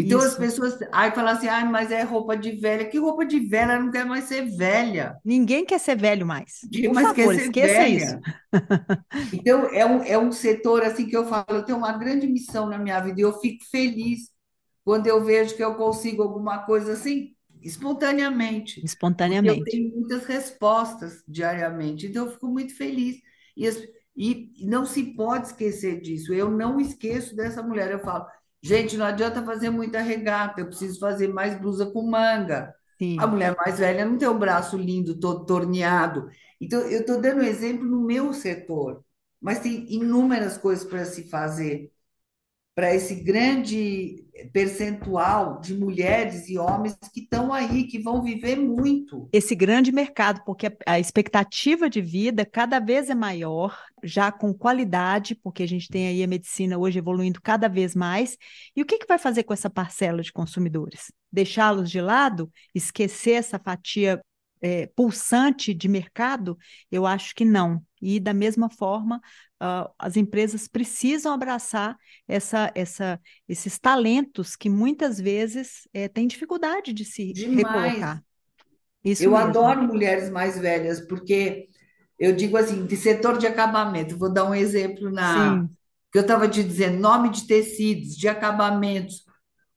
[0.00, 0.38] Então as Isso.
[0.38, 2.88] pessoas aí falam assim, ah, mas é roupa de velha.
[2.88, 3.72] Que roupa de velha?
[3.72, 5.16] Ela não quer mais ser velha.
[5.24, 6.68] Ninguém quer ser velho mais.
[6.84, 8.16] Por mais quer favor, ser esqueça isso.
[8.16, 8.22] velha?
[9.32, 12.66] Então é um, é um setor assim que eu falo, eu tenho uma grande missão
[12.68, 14.30] na minha vida e eu fico feliz
[14.84, 17.34] quando eu vejo que eu consigo alguma coisa assim.
[17.62, 18.90] espontaneamente,
[19.26, 19.64] porque eu espontaneamente.
[19.64, 23.16] tenho muitas respostas diariamente, então eu fico muito feliz.
[23.56, 23.78] E, as-
[24.16, 26.34] e não se pode esquecer disso.
[26.34, 27.90] Eu não esqueço dessa mulher.
[27.92, 28.26] Eu falo,
[28.62, 32.74] gente, não adianta fazer muita regata, eu preciso fazer mais blusa com manga.
[33.16, 33.26] A Sim.
[33.26, 36.28] mulher mais velha não tem um braço lindo, todo torneado.
[36.60, 39.04] Então, eu estou dando um exemplo no meu setor,
[39.40, 41.90] mas tem inúmeras coisas para se fazer
[42.74, 49.28] para esse grande percentual de mulheres e homens que estão aí, que vão viver muito.
[49.32, 55.34] esse grande mercado, porque a, expectativa de vida cada vez é maior, já com qualidade,
[55.34, 58.36] porque a gente tem aí a medicina hoje evoluindo cada vez mais.
[58.74, 61.12] E o que que vai fazer com essa parcela de consumidores?
[61.30, 62.50] Deixá-los de lado?
[62.74, 64.20] Esquecer essa fatia
[64.60, 66.56] é, pulsante de mercado?
[66.90, 67.82] Eu acho que não.
[68.00, 69.20] E da mesma forma,
[69.62, 71.96] uh, as empresas precisam abraçar
[72.26, 77.56] essa, essa, esses talentos que muitas vezes é, têm dificuldade de se Demais.
[77.56, 78.24] recolocar.
[79.04, 79.46] Isso Eu mesmo.
[79.48, 81.68] adoro mulheres mais velhas, porque
[82.18, 85.76] eu digo assim, de setor de acabamento, vou dar um exemplo na Sim,
[86.12, 89.24] que eu estava te dizendo, nome de tecidos, de acabamentos.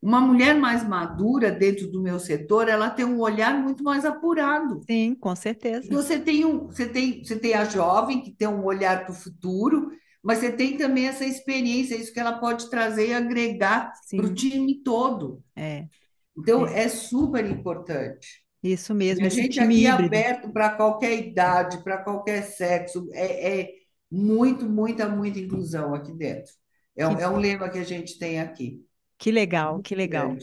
[0.04, 4.88] Uma mulher mais madura dentro do meu setor, ela tem um olhar muito mais apurado.
[4.88, 5.36] sim, com
[5.82, 5.90] E certeza.
[5.90, 9.16] você tem um, você tem, você tem a jovem que tem um olhar para o
[9.16, 9.92] futuro,
[10.24, 14.34] mas você tem também essa experiência, isso que ela pode trazer e agregar para o
[14.34, 15.44] time todo.
[15.56, 15.90] é,
[16.38, 16.68] Então, é.
[16.68, 18.44] é super importante.
[18.64, 23.10] Isso E mesmo, a esse gente aqui é aberto para qualquer idade, para qualquer sexo,
[23.14, 23.70] é, é
[24.12, 26.54] muito, muita, muita inclusão aqui dentro.
[26.96, 28.86] É um, é um lema que a gente tem aqui,
[29.24, 30.36] que legal, que legal.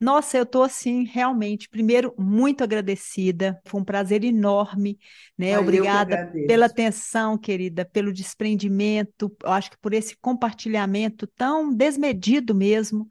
[0.00, 3.60] Nossa, eu estou assim, realmente, primeiro, muito agradecida.
[3.66, 4.98] Foi um prazer enorme,
[5.36, 5.50] né?
[5.50, 12.54] Que Obrigada pela atenção, querida, pelo desprendimento, eu acho que por esse compartilhamento tão desmedido
[12.54, 13.06] mesmo.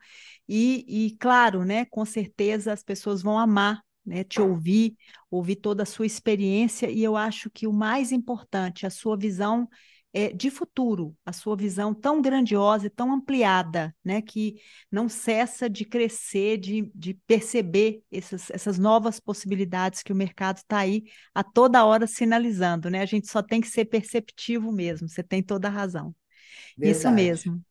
[0.49, 4.95] E, e, claro, né, com certeza as pessoas vão amar, né, te ouvir,
[5.29, 9.69] ouvir toda a sua experiência, e eu acho que o mais importante, a sua visão
[10.13, 14.55] é, de futuro, a sua visão tão grandiosa e tão ampliada, né, que
[14.91, 20.79] não cessa de crescer, de, de perceber essas, essas novas possibilidades que o mercado está
[20.79, 21.03] aí
[21.35, 23.01] a toda hora sinalizando, né?
[23.01, 26.15] A gente só tem que ser perceptivo mesmo, você tem toda a razão.
[26.81, 27.11] Isso Verdade.
[27.11, 27.61] mesmo.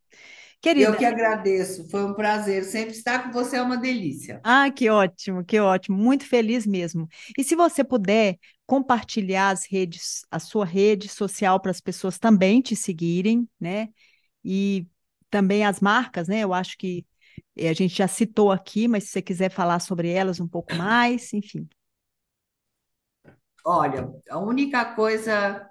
[0.76, 1.88] Eu Querida, que agradeço.
[1.90, 2.64] Foi um prazer.
[2.64, 4.44] Sempre estar com você é uma delícia.
[4.48, 7.08] Ah, que ótimo, que ótimo, muito feliz mesmo.
[7.36, 12.60] E se você puder compartilhar as redes, a sua rede social para as pessoas também
[12.60, 13.88] te seguirem, né?
[14.44, 14.86] E
[15.30, 16.40] também as marcas, né?
[16.40, 17.06] Eu acho que
[17.56, 20.74] eh, a gente já citou aqui, mas se você quiser falar sobre elas um pouco
[20.74, 21.68] mais, enfim.
[23.64, 25.68] Olha, a única coisa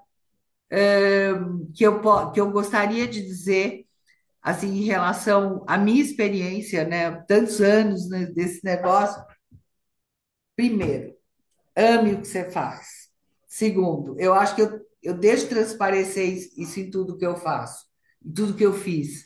[0.70, 1.32] eh,
[1.74, 3.86] que eu, que eu gostaria de dizer,
[4.42, 9.24] assim, em relação à minha experiência, né, tantos anos né, desse negócio,
[10.56, 11.15] primeiro,
[11.76, 13.10] ame o que você faz.
[13.48, 17.86] Segundo, eu acho que eu, eu deixo transparecer isso em tudo que eu faço,
[18.26, 19.26] em tudo que eu fiz.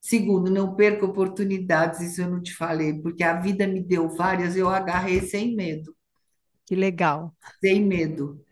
[0.00, 4.56] Segundo, não perca oportunidades, isso eu não te falei, porque a vida me deu várias,
[4.56, 5.94] eu agarrei sem medo,
[6.66, 7.34] Que legal.
[7.60, 8.44] sem medo.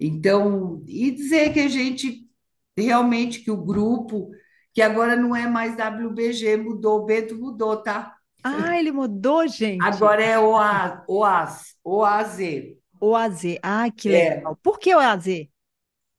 [0.00, 2.28] Então, e dizer que a gente
[2.78, 4.30] realmente que o grupo,
[4.74, 8.17] que agora não é mais WBG, mudou, o Bento mudou, tá?
[8.42, 9.82] Ah, ele mudou, gente.
[9.84, 12.38] Agora é OAS, OAZ.
[13.00, 13.42] O AZ.
[13.62, 14.34] Ah, que É.
[14.36, 14.56] legal.
[14.62, 15.26] Por que o AZ?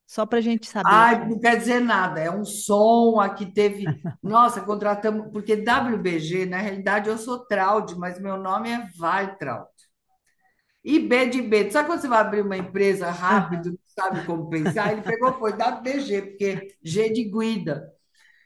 [0.08, 1.30] Só para a gente saber aqui.
[1.30, 3.86] não quer dizer nada, é um som aqui teve.
[4.24, 9.70] Nossa, contratamos, porque WBG, na realidade, eu sou Traud, mas meu nome é Weitraud.
[10.84, 14.50] E B de B, sabe quando você vai abrir uma empresa rápido, não sabe como
[14.50, 14.92] pensar?
[14.94, 17.92] Ele pegou, foi WBG, porque G de Guida.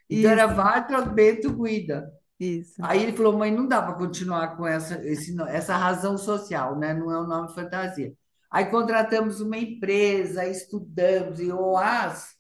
[0.10, 2.12] Então era Isso, Weitraud Bento Guida.
[2.40, 2.82] Isso.
[2.82, 6.94] Aí ele falou, mãe, não dá para continuar com essa, esse, essa razão social, né?
[6.94, 8.14] Não é o nome fantasia.
[8.52, 12.36] Aí contratamos uma empresa, estudamos, e o AS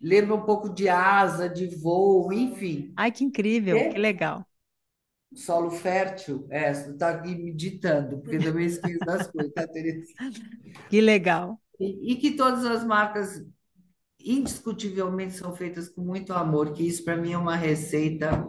[0.00, 2.96] lembra um pouco de asa, de voo, enfim.
[2.96, 4.46] Ai, que incrível, que É legal.
[5.34, 10.12] solo fértil, é, você está aqui me ditando, porque também esqueço das coisas, tá, Tereza?
[10.88, 11.58] Que legal.
[11.78, 13.44] E, e que todas as marcas
[14.20, 18.46] indiscutivelmente são feitas com muito amor, que isso para mim é uma receita,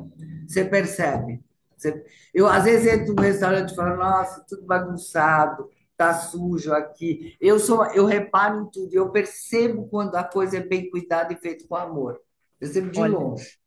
[0.47, 1.41] você percebe.
[1.77, 2.03] Você-
[2.33, 7.35] eu às vezes entro num restaurante e falo, nossa, tudo bagunçado, tá sujo aqui.
[7.39, 11.37] Eu sou, eu reparo em tudo, eu percebo quando a coisa é bem cuidada e
[11.37, 12.19] feita com amor.
[12.59, 13.07] Percebo de Olha.
[13.07, 13.58] longe.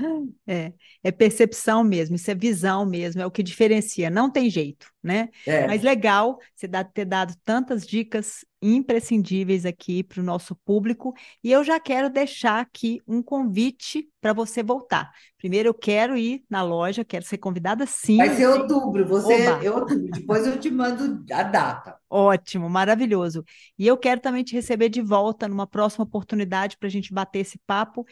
[0.47, 0.73] É.
[1.03, 5.29] é percepção mesmo, isso é visão mesmo, é o que diferencia, não tem jeito, né?
[5.45, 5.67] É.
[5.67, 11.13] Mas legal você ter dado tantas dicas imprescindíveis aqui para o nosso público,
[11.43, 15.11] e eu já quero deixar aqui um convite para você voltar.
[15.37, 18.17] Primeiro, eu quero ir na loja, quero ser convidada sim.
[18.17, 21.97] Vai ser outubro, você é outubro, depois eu te mando a data.
[22.09, 23.43] Ótimo, maravilhoso.
[23.77, 27.39] E eu quero também te receber de volta numa próxima oportunidade para a gente bater
[27.39, 28.05] esse papo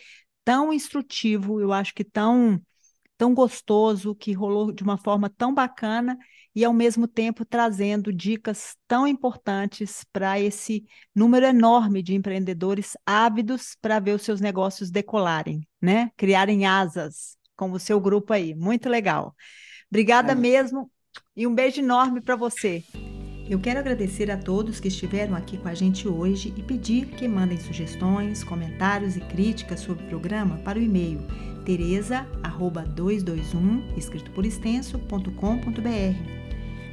[0.50, 2.60] tão instrutivo, eu acho que tão
[3.16, 6.18] tão gostoso, que rolou de uma forma tão bacana
[6.56, 13.76] e ao mesmo tempo trazendo dicas tão importantes para esse número enorme de empreendedores ávidos
[13.80, 16.10] para ver os seus negócios decolarem, né?
[16.18, 18.56] Criarem asas, como o seu grupo aí.
[18.56, 19.36] Muito legal.
[19.92, 20.36] Obrigada é.
[20.36, 20.90] mesmo
[21.36, 22.84] e um beijo enorme para você.
[23.50, 27.28] Eu quero agradecer a todos que estiveram aqui com a gente hoje e pedir que
[27.28, 31.20] mandem sugestões, comentários e críticas sobre o programa para o e-mail
[31.66, 35.32] teresa@221 escrito por extenso.com.br.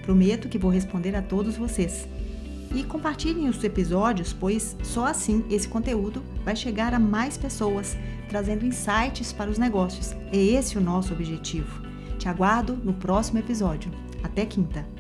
[0.03, 2.09] Prometo que vou responder a todos vocês.
[2.75, 7.99] E compartilhem os episódios, pois só assim esse conteúdo vai chegar a mais pessoas,
[8.31, 10.17] trazendo insights para os negócios.
[10.33, 11.83] É esse o nosso objetivo.
[12.19, 13.93] Te aguardo no próximo episódio.
[14.23, 14.96] Até quinta!